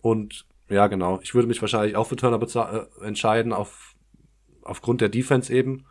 [0.00, 1.18] Und ja, genau.
[1.22, 3.94] Ich würde mich wahrscheinlich auch für Turner äh, entscheiden, auf,
[4.62, 5.84] aufgrund der Defense eben.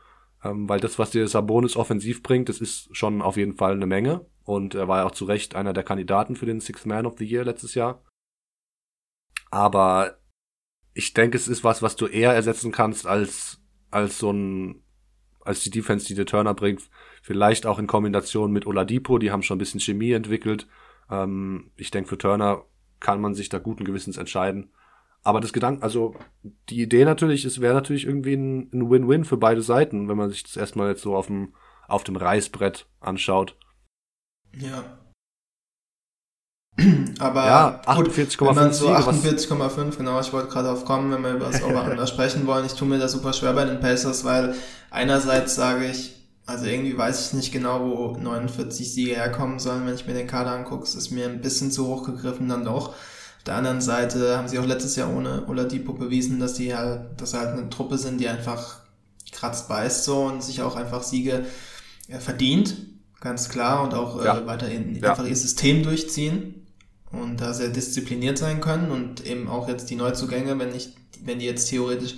[0.44, 3.86] Ähm, weil das, was dir Sabonis offensiv bringt, das ist schon auf jeden Fall eine
[3.86, 4.26] Menge.
[4.44, 7.18] Und er war ja auch zu Recht einer der Kandidaten für den Sixth Man of
[7.18, 8.04] the Year letztes Jahr.
[9.52, 10.18] Aber
[10.94, 13.62] ich denke, es ist was, was du eher ersetzen kannst als,
[13.92, 14.84] als so ein,
[15.42, 16.90] als die Defense, die dir Turner bringt.
[17.22, 20.68] Vielleicht auch in Kombination mit Oladipo, die haben schon ein bisschen Chemie entwickelt.
[21.10, 22.66] Ähm, ich denke, für Turner
[23.00, 24.72] kann man sich da guten Gewissens entscheiden.
[25.24, 26.16] Aber das Gedanken, also
[26.70, 30.44] die Idee natürlich, es wäre natürlich irgendwie ein Win-Win für beide Seiten, wenn man sich
[30.44, 31.54] das erstmal jetzt so auf dem,
[31.88, 33.56] auf dem Reißbrett anschaut.
[34.58, 34.98] Ja.
[37.20, 40.86] Aber Ja, gut, 48,5 wenn man so Siege, was- 48,5, genau, ich wollte gerade drauf
[40.86, 42.66] kommen, wenn wir über das Over-Under sprechen wollen.
[42.66, 44.56] Ich tue mir das super schwer bei den Pacers, weil
[44.90, 46.16] einerseits sage ich,
[46.48, 50.28] also irgendwie weiß ich nicht genau, wo 49 Siege herkommen sollen, wenn ich mir den
[50.28, 50.84] Kader angucke.
[50.84, 52.96] Es ist mir ein bisschen zu hoch gegriffen dann doch.
[53.42, 57.02] Auf der anderen Seite haben sie auch letztes Jahr ohne Oladipo bewiesen, dass die halt,
[57.18, 58.82] dass sie halt eine Truppe sind, die einfach
[59.32, 61.46] kratzt beißt so und sich auch einfach Siege
[62.08, 62.76] äh, verdient,
[63.20, 64.38] ganz klar, und auch Ja.
[64.38, 65.10] äh, weiterhin Ja.
[65.10, 66.68] einfach ihr System durchziehen
[67.12, 71.40] und da sehr diszipliniert sein können und eben auch jetzt die Neuzugänge, wenn ich, wenn
[71.40, 72.18] die jetzt theoretisch,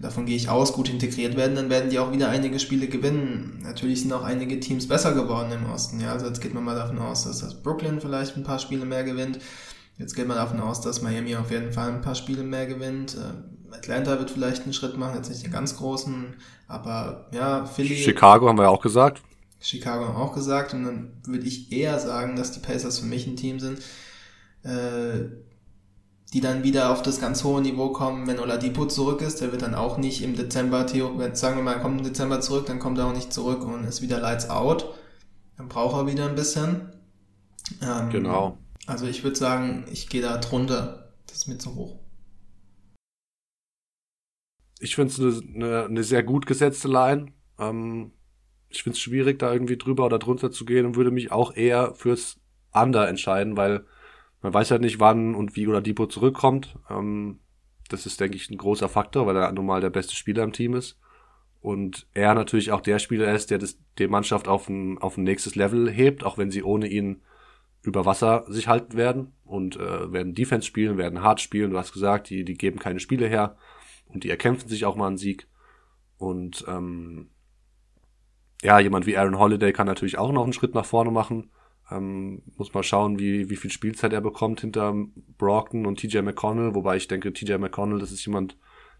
[0.00, 3.60] davon gehe ich aus, gut integriert werden, dann werden die auch wieder einige Spiele gewinnen.
[3.62, 6.74] Natürlich sind auch einige Teams besser geworden im Osten, ja, also jetzt geht man mal
[6.74, 9.38] davon aus, dass das Brooklyn vielleicht ein paar Spiele mehr gewinnt.
[9.98, 13.16] Jetzt geht man davon aus, dass Miami auf jeden Fall ein paar Spiele mehr gewinnt.
[13.16, 16.34] Ähm, Atlanta wird vielleicht einen Schritt machen, jetzt nicht den ganz großen,
[16.68, 17.96] aber ja, Philly.
[17.96, 19.22] Chicago haben wir ja auch gesagt.
[19.60, 23.26] Chicago haben auch gesagt und dann würde ich eher sagen, dass die Pacers für mich
[23.26, 23.80] ein Team sind,
[24.62, 25.30] äh,
[26.32, 29.40] die dann wieder auf das ganz hohe Niveau kommen, wenn Oladipo zurück ist.
[29.40, 30.86] Der wird dann auch nicht im Dezember,
[31.32, 33.84] sagen wir mal, er kommt im Dezember zurück, dann kommt er auch nicht zurück und
[33.84, 34.94] ist wieder lights out.
[35.56, 36.92] Dann braucht er wieder ein bisschen.
[37.82, 38.58] Ähm, Genau.
[38.86, 41.12] Also ich würde sagen, ich gehe da drunter.
[41.26, 41.98] Das ist mir zu hoch.
[44.78, 47.32] Ich finde es eine, eine, eine sehr gut gesetzte Line.
[47.58, 48.12] Ähm,
[48.68, 51.54] ich finde es schwierig, da irgendwie drüber oder drunter zu gehen und würde mich auch
[51.56, 52.38] eher fürs
[52.72, 53.84] Under entscheiden, weil
[54.42, 56.76] man weiß halt nicht, wann und wie Oladipo zurückkommt.
[56.88, 57.40] Ähm,
[57.88, 60.74] das ist, denke ich, ein großer Faktor, weil er normal der beste Spieler im Team
[60.74, 60.98] ist.
[61.60, 65.24] Und er natürlich auch der Spieler ist, der das, die Mannschaft auf ein, auf ein
[65.24, 67.22] nächstes Level hebt, auch wenn sie ohne ihn
[67.86, 71.70] über Wasser sich halten werden und äh, werden Defense spielen, werden hart spielen.
[71.70, 73.56] Du hast gesagt, die, die geben keine Spiele her
[74.08, 75.48] und die erkämpfen sich auch mal einen Sieg.
[76.18, 77.30] Und ähm,
[78.62, 81.50] ja, jemand wie Aaron Holiday kann natürlich auch noch einen Schritt nach vorne machen.
[81.90, 84.94] Ähm, muss mal schauen, wie, wie viel Spielzeit er bekommt hinter
[85.38, 88.58] Brockton und TJ McConnell, wobei ich denke, TJ McConnell, das ist jemand,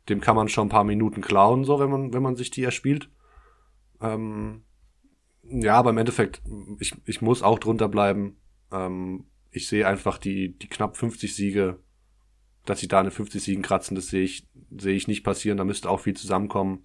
[0.09, 2.62] dem kann man schon ein paar Minuten klauen, so wenn man, wenn man sich die
[2.62, 3.11] erspielt.
[4.01, 4.62] Ähm,
[5.43, 6.43] ja, aber im Endeffekt,
[6.78, 8.37] ich, ich muss auch drunter bleiben.
[8.77, 11.79] Ähm, ich sehe einfach die, die knapp 50 Siege,
[12.64, 14.47] dass sie da eine 50 Siegen kratzen, das sehe ich,
[14.77, 15.57] sehe ich nicht passieren.
[15.57, 16.85] Da müsste auch viel zusammenkommen.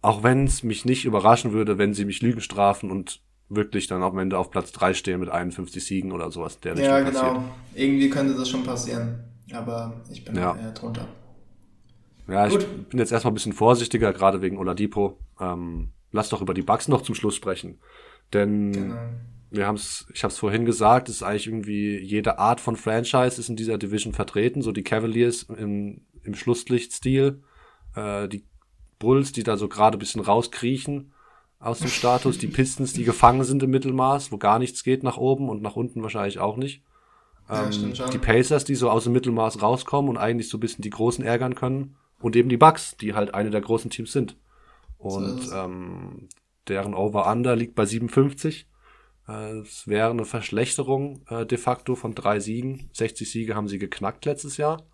[0.00, 4.02] Auch wenn es mich nicht überraschen würde, wenn sie mich Lügen strafen und wirklich dann
[4.02, 6.58] am Ende auf Platz 3 stehen mit 51 Siegen oder sowas.
[6.60, 7.10] Der Ja, genau.
[7.20, 7.36] passiert.
[7.74, 9.24] Irgendwie könnte das schon passieren.
[9.52, 10.56] Aber ich bin Ja.
[10.56, 11.06] eher drunter.
[12.26, 12.88] Ja, ich Gut.
[12.88, 15.18] bin jetzt erstmal ein bisschen vorsichtiger, gerade wegen Oladipo.
[15.38, 17.78] Ähm, lass doch über die Bugs noch zum Schluss sprechen.
[18.32, 18.96] Denn Genau.
[19.52, 23.38] Wir haben's, ich habe es vorhin gesagt, es ist eigentlich irgendwie jede Art von Franchise
[23.40, 24.62] ist in dieser Division vertreten.
[24.62, 27.42] So die Cavaliers im, im Schlusslichtstil,
[27.94, 28.44] äh, die
[28.98, 31.12] Bulls, die da so gerade ein bisschen rauskriechen
[31.58, 35.16] aus dem Status, die Pistons, die gefangen sind im Mittelmaß, wo gar nichts geht nach
[35.16, 36.82] oben und nach unten wahrscheinlich auch nicht.
[37.48, 38.10] Ja, Ähm, schon.
[38.10, 41.24] die Pacers, die so aus dem Mittelmaß rauskommen und eigentlich so ein bisschen die Großen
[41.24, 41.96] ärgern können.
[42.20, 44.36] Und eben die Bucks, die halt eine der großen Teams sind.
[44.98, 45.52] Und es.
[45.52, 46.28] ähm,
[46.68, 48.66] deren Over-Under liegt bei 57.
[49.26, 52.90] Es wäre eine Verschlechterung äh, de facto von drei Siegen.
[52.92, 54.84] 60 Siege haben sie geknackt letztes Jahr.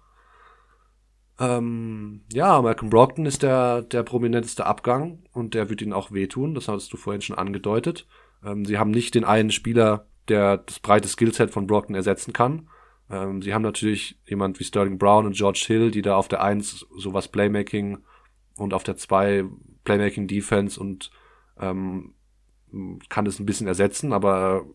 [1.41, 6.55] Ähm, ja, Malcolm Brogdon ist der, der prominenteste Abgang und der wird ihnen auch wehtun.
[6.55, 8.07] Das hattest du vorhin schon angedeutet.
[8.45, 12.69] Ähm, sie haben nicht den einen Spieler, der das breite Skillset von Brogdon ersetzen kann.
[13.11, 16.43] Ähm, sie haben natürlich jemand wie Sterling Brown und George Hill, die da auf der
[16.43, 17.99] 1 sowas Playmaking
[18.57, 19.45] und auf der 2
[19.85, 21.11] Playmaking Defense und
[21.59, 22.15] ähm,
[23.09, 24.67] kann das ein bisschen ersetzen, aber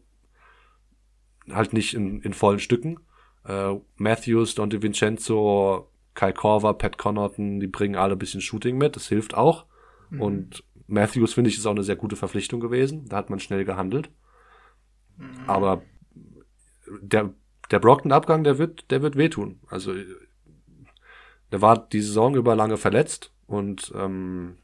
[1.50, 3.00] halt nicht in, in vollen Stücken.
[3.46, 8.96] Äh, Matthews, Don DiVincenzo Kai Korver, Pat Connaughton, die bringen alle ein bisschen Shooting mit,
[8.96, 9.66] das hilft auch.
[10.10, 10.22] Mhm.
[10.22, 13.08] Und Matthews, finde ich, ist auch eine sehr gute Verpflichtung gewesen.
[13.10, 14.10] Da hat man schnell gehandelt.
[15.18, 15.48] Mhm.
[15.48, 15.82] Aber
[17.02, 17.34] der,
[17.72, 19.60] der Brockton-Abgang, der wird, der wird wehtun.
[19.68, 19.94] Also,
[21.52, 24.58] der war die Saison über lange verletzt und ähm,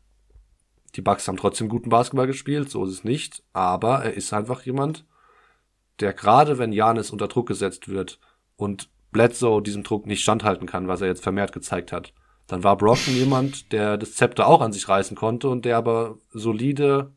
[0.96, 3.44] die Bucks haben trotzdem guten Basketball gespielt, so ist es nicht.
[3.54, 5.06] Aber er ist einfach jemand,
[6.00, 8.20] der gerade wenn Janis unter Druck gesetzt wird
[8.56, 12.14] und Bledsoe diesem Druck nicht standhalten kann, was er jetzt vermehrt gezeigt hat,
[12.48, 16.18] dann war Brockton jemand, der das Zepter auch an sich reißen konnte und der aber
[16.32, 17.12] solide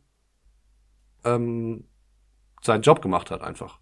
[1.24, 1.84] ähm,
[2.60, 3.78] seinen Job gemacht hat einfach.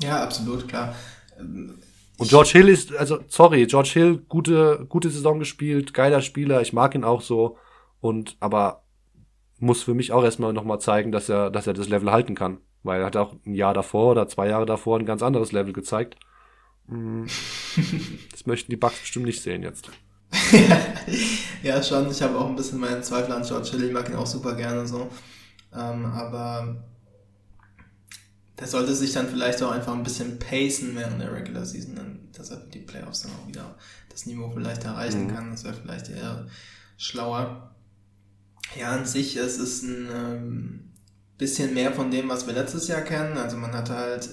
[0.00, 0.94] Ja, absolut, klar.
[1.38, 6.72] Und George Hill ist, also sorry, George Hill, gute, gute Saison gespielt, geiler Spieler, ich
[6.72, 7.58] mag ihn auch so.
[8.00, 8.85] Und aber
[9.58, 12.58] muss für mich auch erstmal nochmal zeigen, dass er, dass er das Level halten kann.
[12.82, 15.72] Weil er hat auch ein Jahr davor oder zwei Jahre davor ein ganz anderes Level
[15.72, 16.16] gezeigt.
[16.86, 17.24] Mm.
[18.30, 19.90] Das möchten die Bucks bestimmt nicht sehen jetzt.
[21.62, 22.10] ja, schon.
[22.10, 23.84] Ich habe auch ein bisschen meinen Zweifel an George Hill.
[23.84, 25.08] Ich mag ihn auch super gerne so.
[25.74, 26.84] Ähm, aber
[28.58, 32.50] der sollte sich dann vielleicht auch einfach ein bisschen pacen während der Regular Season, dass
[32.50, 33.76] er für die Playoffs dann auch wieder
[34.08, 35.34] das Niveau vielleicht erreichen mhm.
[35.34, 35.50] kann.
[35.50, 36.46] Das wäre vielleicht eher
[36.96, 37.75] schlauer.
[38.74, 40.92] Ja, an sich, es ist ein ähm,
[41.38, 43.38] bisschen mehr von dem, was wir letztes Jahr kennen.
[43.38, 44.28] Also man hat halt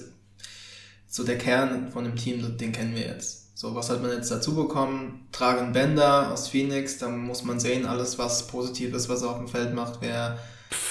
[1.06, 3.56] so der Kern von dem Team, den kennen wir jetzt.
[3.56, 5.28] So, was hat man jetzt dazu bekommen?
[5.30, 9.38] Tragen Bender aus Phoenix, da muss man sehen, alles was positiv ist, was er auf
[9.38, 10.38] dem Feld macht, wäre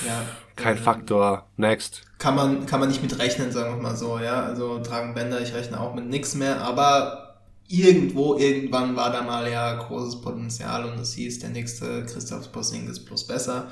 [0.08, 0.26] ja,
[0.56, 1.48] kein äh, Faktor.
[1.58, 2.04] Next.
[2.20, 4.44] Kann man, kann man nicht mit rechnen, sagen wir mal so, ja.
[4.44, 7.33] Also tragen Bänder, ich rechne auch mit nichts mehr, aber
[7.68, 13.04] irgendwo, irgendwann war da mal ja großes Potenzial und es hieß, der nächste Christoph Porzingis
[13.04, 13.72] plus besser.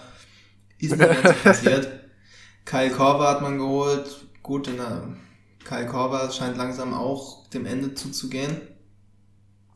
[0.79, 1.87] Ist nicht ganz passiert.
[2.65, 4.25] Kyle Korver hat man geholt.
[4.41, 5.15] Gut, in der,
[5.63, 8.61] Kyle Korver scheint langsam auch dem Ende zuzugehen.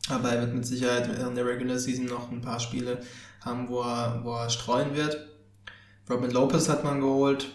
[0.09, 3.01] Aber er wird mit Sicherheit in der Regular Season noch ein paar Spiele
[3.41, 5.17] haben, wo er, wo er streuen wird.
[6.09, 7.51] Robin Lopez hat man geholt.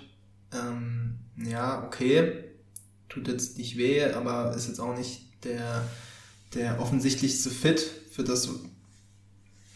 [0.53, 2.45] Ähm, ja, okay.
[3.09, 5.85] Tut jetzt nicht weh, aber ist jetzt auch nicht der,
[6.55, 7.81] der offensichtlichste Fit
[8.11, 8.49] für das,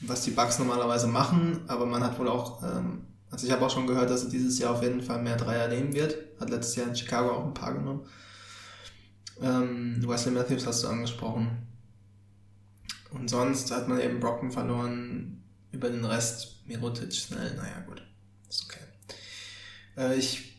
[0.01, 1.61] was die Bugs normalerweise machen.
[1.69, 4.59] Aber man hat wohl auch, ähm, also ich habe auch schon gehört, dass er dieses
[4.59, 6.17] Jahr auf jeden Fall mehr Dreier nehmen wird.
[6.41, 8.07] Hat letztes Jahr in Chicago auch ein paar genommen.
[9.41, 11.67] Ähm, Wesley Matthews hast du angesprochen.
[13.11, 15.43] Und sonst hat man eben Brocken verloren.
[15.71, 18.03] Über den Rest Mirotic schnell, naja, gut.
[18.49, 18.81] Ist okay.
[19.97, 20.54] Äh, ich.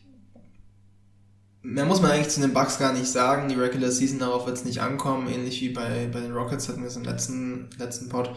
[1.76, 3.50] Mehr muss man eigentlich zu den Bugs gar nicht sagen.
[3.50, 5.28] Die Regular Season darauf wird es nicht ankommen.
[5.28, 8.34] Ähnlich wie bei, bei den Rockets hatten wir es im letzten, letzten Pod.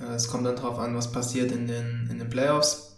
[0.00, 2.96] Äh, es kommt dann darauf an, was passiert in den, in den Playoffs.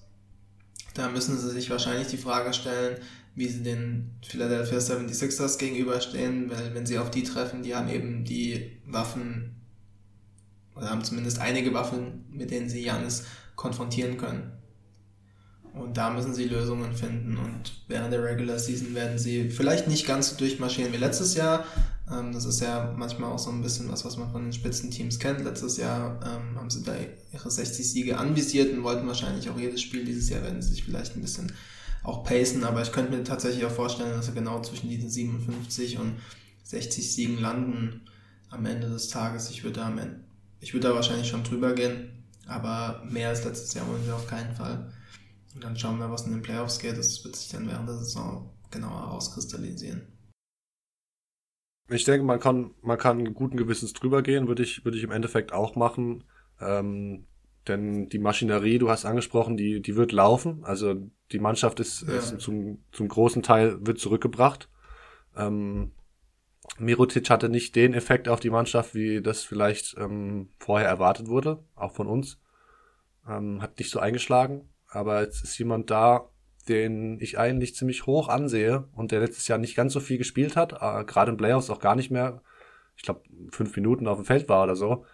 [0.93, 2.99] Da müssen sie sich wahrscheinlich die Frage stellen,
[3.35, 8.27] wie sie den Philadelphia 76ers gegenüberstehen, weil wenn sie auf die treffen, die haben eben
[8.27, 9.63] die Waffen
[10.75, 13.25] oder haben zumindest einige Waffen, mit denen sie Janis
[13.57, 14.60] konfrontieren können.
[15.75, 17.37] Und da müssen sie Lösungen finden.
[17.37, 21.65] Und während der Regular Season werden sie vielleicht nicht ganz so durchmarschieren wie letztes Jahr.
[22.11, 25.19] Ähm, das ist ja manchmal auch so ein bisschen was, was man von den Spitzenteams
[25.19, 25.45] kennt.
[25.45, 26.95] Letztes Jahr ähm, haben sie da
[27.33, 30.05] ihre 60 Siege anvisiert und wollten wahrscheinlich auch jedes Spiel.
[30.05, 31.53] Dieses Jahr werden sie sich vielleicht ein bisschen
[32.03, 32.65] auch pacen.
[32.65, 36.17] Aber ich könnte mir tatsächlich auch vorstellen, dass sie genau zwischen diesen 57 und
[36.65, 38.03] 60 Siegen landen
[38.51, 39.51] am Ende des Tages.
[39.51, 40.21] Ich würde da, am Ende,
[40.61, 42.11] ich würde da wahrscheinlich schon drüber gehen.
[42.47, 44.93] Aber mehr als letztes Jahr wollen sie auf keinen Fall.
[45.55, 46.97] Und dann schauen wir, was in den Playoffs geht.
[46.97, 50.07] Das wird sich dann während der Saison genauer herauskristallisieren.
[51.89, 55.11] Ich denke, man kann, man kann guten Gewissens drüber gehen, würde ich, würde ich im
[55.11, 56.23] Endeffekt auch machen.
[56.61, 57.27] Ähm,
[57.67, 60.65] denn die Maschinerie, du hast angesprochen, die, die wird laufen.
[60.65, 60.95] Also
[61.33, 62.15] die Mannschaft ist, ja.
[62.15, 64.69] ist zum, zum großen Teil wird zurückgebracht.
[65.37, 65.93] Ähm,
[66.79, 71.65] Mirotic hatte nicht den Effekt auf die Mannschaft, wie das vielleicht ähm, vorher erwartet wurde,
[71.75, 72.39] auch von uns.
[73.29, 76.29] Ähm, hat nicht so eingeschlagen aber jetzt ist jemand da,
[76.69, 80.57] den ich eigentlich ziemlich hoch ansehe und der letztes Jahr nicht ganz so viel gespielt
[80.57, 82.43] hat, äh, gerade im Playoffs auch gar nicht mehr,
[82.97, 85.07] ich glaube, fünf Minuten auf dem Feld war oder so.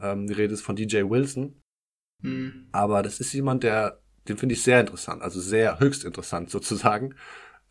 [0.00, 1.60] Ähm, die Rede ist von DJ Wilson.
[2.20, 2.68] Mhm.
[2.72, 7.14] Aber das ist jemand, der, den finde ich sehr interessant, also sehr höchst interessant sozusagen.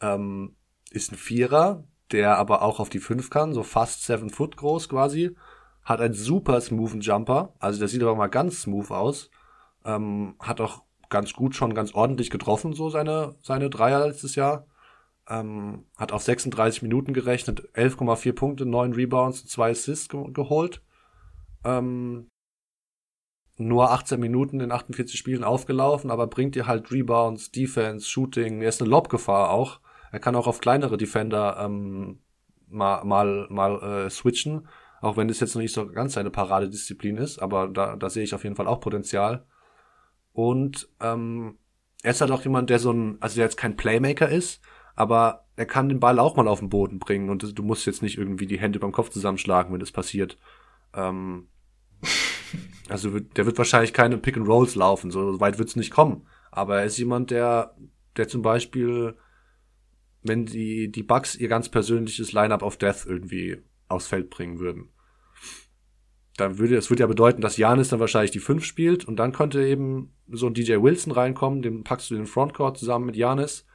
[0.02, 0.56] Ähm,
[0.90, 4.90] ist ein Vierer, der aber auch auf die fünf kann, so fast seven foot groß
[4.90, 5.36] quasi.
[5.84, 9.32] Hat einen super smoothen Jumper, also der sieht aber mal ganz smooth aus.
[9.84, 14.66] Ähm, hat auch ganz gut schon ganz ordentlich getroffen, so seine, seine Dreier letztes Jahr.
[15.30, 20.82] Ähm, hat auf 36 Minuten gerechnet, 11,4 Punkte, 9 Rebounds, 2 Assists ge geholt.
[21.64, 22.28] Ähm,
[23.58, 28.70] nur 18 Minuten in 48 Spielen aufgelaufen, aber bringt dir halt Rebounds, Defense, Shooting, er
[28.70, 29.80] ist eine Lobgefahr auch.
[30.12, 32.20] Er kann auch auf kleinere Defender ähm,
[32.68, 34.68] mal, mal, mal äh, switchen.
[35.02, 38.24] auch wenn das jetzt noch nicht so ganz seine Paradedisziplin ist, aber da, da sehe
[38.24, 39.46] ich auf jeden Fall auch Potenzial.
[40.34, 41.58] Und ähm,
[42.04, 44.62] er ist halt auch jemand, der so ein, also der jetzt kein Playmaker ist,
[44.96, 48.02] aber er kann den Ball auch mal auf den Boden bringen und du musst jetzt
[48.02, 50.38] nicht irgendwie die Hände beim Kopf zusammenschlagen, wenn das passiert.
[50.94, 51.48] Ähm,
[52.90, 56.28] also der wird wahrscheinlich keine Pick and Rolls laufen, so weit wird es nicht kommen.
[56.52, 57.76] Aber er ist jemand, der,
[58.18, 59.16] der zum Beispiel,
[60.24, 64.90] wenn die, die Bucks ihr ganz persönliches Lineup of Death irgendwie aufs Feld bringen würden,
[66.38, 69.32] dann würde, es würde ja bedeuten, dass Janis dann wahrscheinlich die 5 spielt und dann
[69.32, 73.16] könnte eben so ein DJ Wilson reinkommen, den packst du in den Frontcourt zusammen mit
[73.16, 73.66] Janis.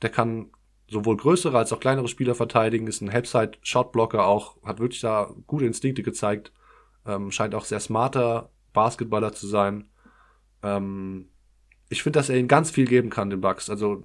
[0.00, 0.50] Der kann
[0.88, 5.66] sowohl größere als auch kleinere Spieler verteidigen, ist ein Helpside-Shotblocker auch, hat wirklich da gute
[5.66, 6.52] Instinkte gezeigt,
[7.06, 9.90] ähm, scheint auch sehr smarter Basketballer zu sein.
[10.62, 11.28] Ähm,
[11.90, 13.68] ich finde, dass er ihnen ganz viel geben kann, den Bucks.
[13.68, 14.02] Also,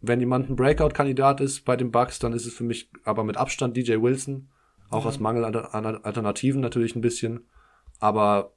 [0.00, 3.36] wenn jemand ein Breakout-Kandidat ist bei den Bucks, dann ist es für mich aber mit
[3.36, 4.50] Abstand DJ Wilson.
[4.92, 5.08] Auch ja.
[5.08, 7.48] aus Mangel an, Alternativen natürlich ein bisschen.
[7.98, 8.52] Aber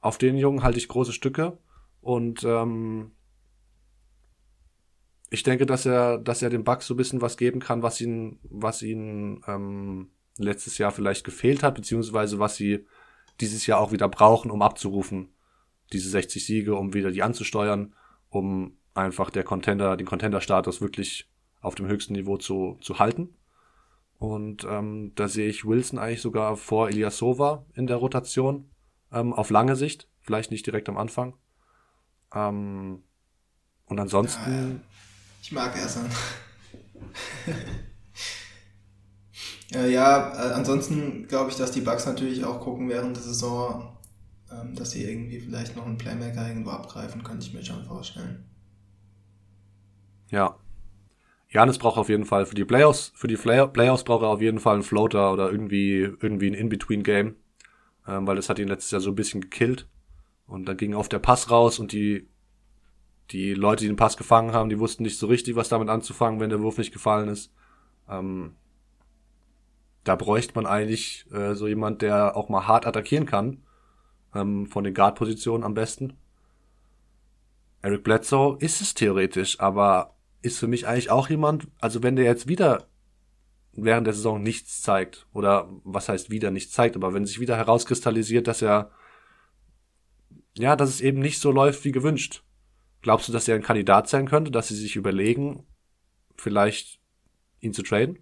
[0.00, 1.58] auf den Jungen halte ich große Stücke.
[2.00, 3.12] Und ähm,
[5.30, 8.00] ich denke, dass er, dass er den Bucks so ein bisschen was geben kann, was
[8.00, 12.86] ihn, was ihn ähm, letztes Jahr vielleicht gefehlt hat, beziehungsweise was sie
[13.40, 15.34] dieses Jahr auch wieder brauchen, um abzurufen,
[15.92, 17.94] diese 60 Siege, um wieder die anzusteuern,
[18.28, 21.28] um einfach der Contender, den Contender-Status wirklich
[21.60, 23.34] auf dem höchsten Niveau zu, zu halten.
[24.18, 28.70] Und ähm, da sehe ich Wilson eigentlich sogar vor Ilyasova in der Rotation,
[29.12, 31.34] ähm, auf lange Sicht, vielleicht nicht direkt am Anfang.
[32.34, 33.02] Ähm,
[33.84, 34.80] und ansonsten.
[35.42, 36.06] Ich mag Ersan.
[39.74, 43.96] Äh, ja, äh, ansonsten glaube ich, dass die Bugs natürlich auch gucken während der Saison,
[44.50, 48.44] ähm, dass sie irgendwie vielleicht noch einen Playmaker irgendwo abgreifen, könnte ich mir schon vorstellen.
[50.28, 50.56] Ja.
[51.48, 54.58] Janis braucht auf jeden Fall für die Playoffs, für die Playoffs braucht er auf jeden
[54.58, 57.36] Fall einen Floater oder irgendwie, irgendwie ein In-Between-Game,
[58.06, 59.88] ähm, weil das hat ihn letztes Jahr so ein bisschen gekillt.
[60.46, 62.28] Und da ging auf der Pass raus und die,
[63.30, 66.40] die Leute, die den Pass gefangen haben, die wussten nicht so richtig, was damit anzufangen,
[66.40, 67.52] wenn der Wurf nicht gefallen ist.
[68.08, 68.54] Ähm,
[70.04, 73.62] da bräuchte man eigentlich äh, so jemand, der auch mal hart attackieren kann.
[74.34, 76.14] Ähm, von den Guard-Positionen am besten.
[77.82, 80.15] Eric Bledsoe ist es theoretisch, aber
[80.46, 82.88] ist für mich eigentlich auch jemand, also wenn der jetzt wieder
[83.72, 87.56] während der Saison nichts zeigt, oder was heißt wieder nichts zeigt, aber wenn sich wieder
[87.56, 88.90] herauskristallisiert, dass er,
[90.56, 92.42] ja, dass es eben nicht so läuft wie gewünscht,
[93.02, 95.66] glaubst du, dass er ein Kandidat sein könnte, dass sie sich überlegen,
[96.36, 97.00] vielleicht
[97.60, 98.18] ihn zu traden?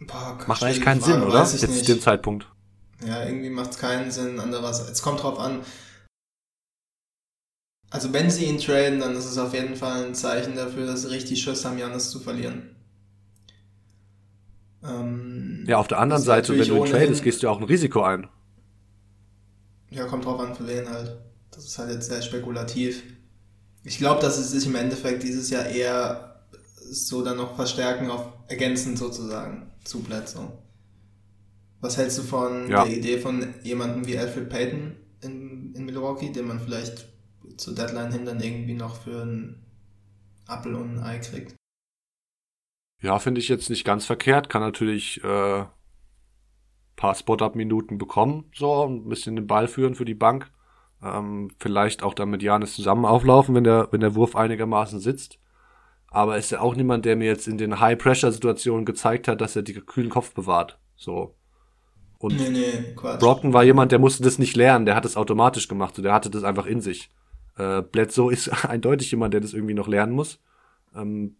[0.00, 1.40] Boah, macht eigentlich keinen Frage, Sinn, oder?
[1.40, 2.52] Jetzt zu dem Zeitpunkt.
[3.04, 4.38] Ja, irgendwie macht es keinen Sinn.
[4.38, 5.62] Andererseits, es kommt drauf an.
[7.90, 11.02] Also wenn sie ihn traden, dann ist es auf jeden Fall ein Zeichen dafür, dass
[11.02, 12.76] sie richtig Schiss haben, Janis zu verlieren.
[14.82, 18.02] Ähm, ja, auf der anderen Seite, wenn du ihn tradest, gehst du auch ein Risiko
[18.02, 18.28] ein.
[19.90, 21.16] Ja, kommt drauf an, für wen halt.
[21.50, 23.02] Das ist halt jetzt sehr spekulativ.
[23.84, 26.44] Ich glaube, dass es sich im Endeffekt dieses Jahr eher
[26.90, 30.52] so dann noch verstärken auf ergänzend sozusagen zu Bledsoe.
[31.80, 32.84] Was hältst du von ja.
[32.84, 37.06] der Idee von jemandem wie Alfred Payton in, in Milwaukee, den man vielleicht
[37.56, 39.62] zur Deadline hin dann irgendwie noch für ein
[40.46, 41.54] Apfel und ein Ei kriegt?
[43.02, 44.48] Ja, finde ich jetzt nicht ganz verkehrt.
[44.48, 45.64] Kann natürlich äh,
[46.96, 50.50] paar Spot-Up-Minuten bekommen, so ein bisschen den Ball führen für die Bank.
[51.02, 55.38] Ähm, vielleicht auch dann mit Janis zusammen auflaufen, wenn der, wenn der Wurf einigermaßen sitzt
[56.16, 59.62] aber ist ja auch niemand, der mir jetzt in den High-Pressure-Situationen gezeigt hat, dass er
[59.62, 60.78] die kühlen Kopf bewahrt.
[60.96, 61.34] So.
[62.18, 63.20] Und nee, nee, Quatsch.
[63.20, 66.14] Brockton war jemand, der musste das nicht lernen, der hat es automatisch gemacht, so, der
[66.14, 67.10] hatte das einfach in sich.
[67.56, 70.38] Äh, Bledsoe ist eindeutig jemand, der das irgendwie noch lernen muss.
[70.94, 71.36] Ähm,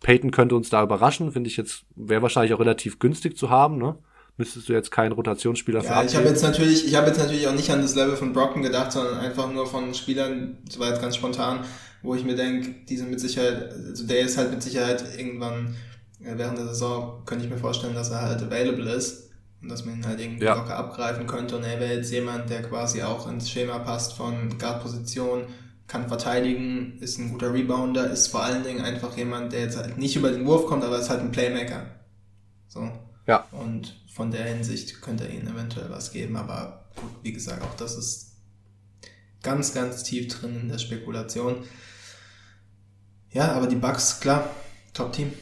[0.00, 3.78] Peyton könnte uns da überraschen, finde ich jetzt, wäre wahrscheinlich auch relativ günstig zu haben,
[3.78, 3.98] ne?
[4.36, 7.52] Müsstest du jetzt keinen Rotationsspieler ja, Ich habe jetzt natürlich, ich habe jetzt natürlich auch
[7.52, 11.02] nicht an das Level von Brockton gedacht, sondern einfach nur von Spielern, das war jetzt
[11.02, 11.60] ganz spontan,
[12.02, 15.76] wo ich mir denke, die sind mit Sicherheit, also der ist halt mit Sicherheit irgendwann
[16.20, 19.29] äh, während der Saison, könnte ich mir vorstellen, dass er halt available ist
[19.62, 20.54] und dass man ihn halt irgendwie ja.
[20.54, 24.58] locker abgreifen könnte und er wäre jetzt jemand, der quasi auch ins Schema passt von
[24.58, 25.44] Guard-Position,
[25.86, 29.98] kann verteidigen, ist ein guter Rebounder, ist vor allen Dingen einfach jemand, der jetzt halt
[29.98, 31.86] nicht über den Wurf kommt, aber ist halt ein Playmaker.
[32.68, 32.90] So.
[33.26, 33.44] Ja.
[33.50, 37.76] Und von der Hinsicht könnte er ihnen eventuell was geben, aber gut, wie gesagt, auch
[37.76, 38.36] das ist
[39.42, 41.64] ganz, ganz tief drin in der Spekulation.
[43.30, 44.48] Ja, aber die Bugs, klar,
[44.94, 45.32] Top-Team.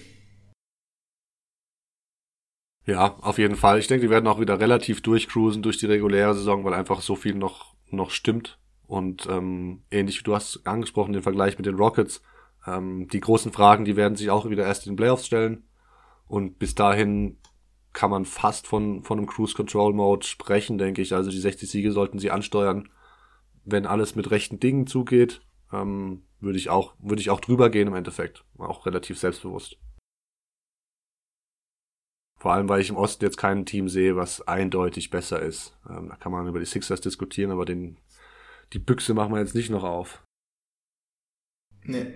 [2.89, 3.79] Ja, auf jeden Fall.
[3.79, 7.17] Ich denke, die werden auch wieder relativ durchcruisen durch die reguläre Saison, weil einfach so
[7.17, 8.59] viel noch, noch stimmt.
[8.87, 12.23] Und ähm, ähnlich wie du hast angesprochen, den Vergleich mit den Rockets,
[12.67, 15.65] Ähm, die großen Fragen, die werden sich auch wieder erst in den Playoffs stellen.
[16.29, 17.37] Und bis dahin
[17.93, 21.15] kann man fast von, von einem Cruise Control Mode sprechen, denke ich.
[21.15, 22.89] Also die 60 Siege sollten sie ansteuern.
[23.67, 25.43] Wenn alles mit rechten Dingen zugeht,
[25.75, 28.47] ähm, würde ich auch, würde ich auch drüber gehen im Endeffekt.
[28.57, 29.77] Auch relativ selbstbewusst.
[32.39, 35.77] Vor allem, weil ich im Osten jetzt kein Team sehe, was eindeutig besser ist.
[35.89, 37.99] Ähm, da kann man über die Sixers diskutieren, aber den,
[38.73, 40.23] die Büchse machen wir jetzt nicht noch auf.
[41.83, 42.15] Nee.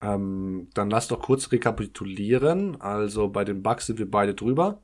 [0.00, 2.80] Ähm, dann lass doch kurz rekapitulieren.
[2.80, 4.82] Also bei den Bucks sind wir beide drüber.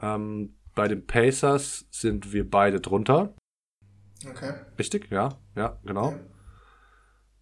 [0.00, 3.34] Ähm, bei den Pacers sind wir beide drunter.
[4.28, 4.54] Okay.
[4.78, 5.10] Richtig?
[5.10, 6.10] Ja, ja, genau.
[6.10, 6.20] Ja.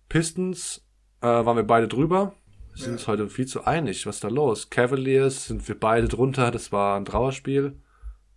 [0.08, 0.86] Pistons
[1.20, 2.34] äh, waren wir beide drüber.
[2.74, 2.92] Wir sind Ja.
[2.94, 4.04] uns heute viel zu einig.
[4.06, 4.68] Was ist da los?
[4.70, 6.50] Cavaliers sind wir beide drunter.
[6.50, 7.80] Das war ein Trauerspiel.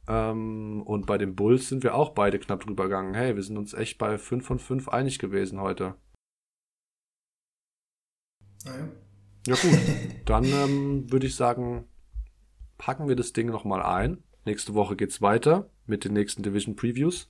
[0.08, 3.14] Ähm, und bei den Bulls sind wir auch beide knapp drüber gegangen.
[3.14, 5.96] Hey, wir sind uns echt bei 5 von 5 einig gewesen heute.
[8.66, 8.88] Naja.
[9.48, 9.80] Ja gut,
[10.26, 11.86] dann ähm, würde ich sagen,
[12.78, 14.24] packen wir das Ding nochmal ein.
[14.46, 17.30] Nächste Woche geht's weiter mit den nächsten Division Previews.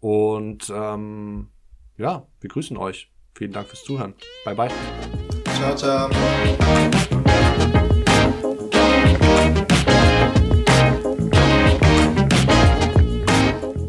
[0.00, 1.48] Und ähm,
[1.96, 3.10] ja, wir grüßen euch.
[3.34, 4.14] Vielen Dank fürs Zuhören.
[4.44, 5.33] Bye bye.
[5.54, 6.08] Ciao, ciao.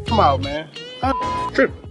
[0.05, 0.69] Come out, man.
[1.01, 1.84] I'm.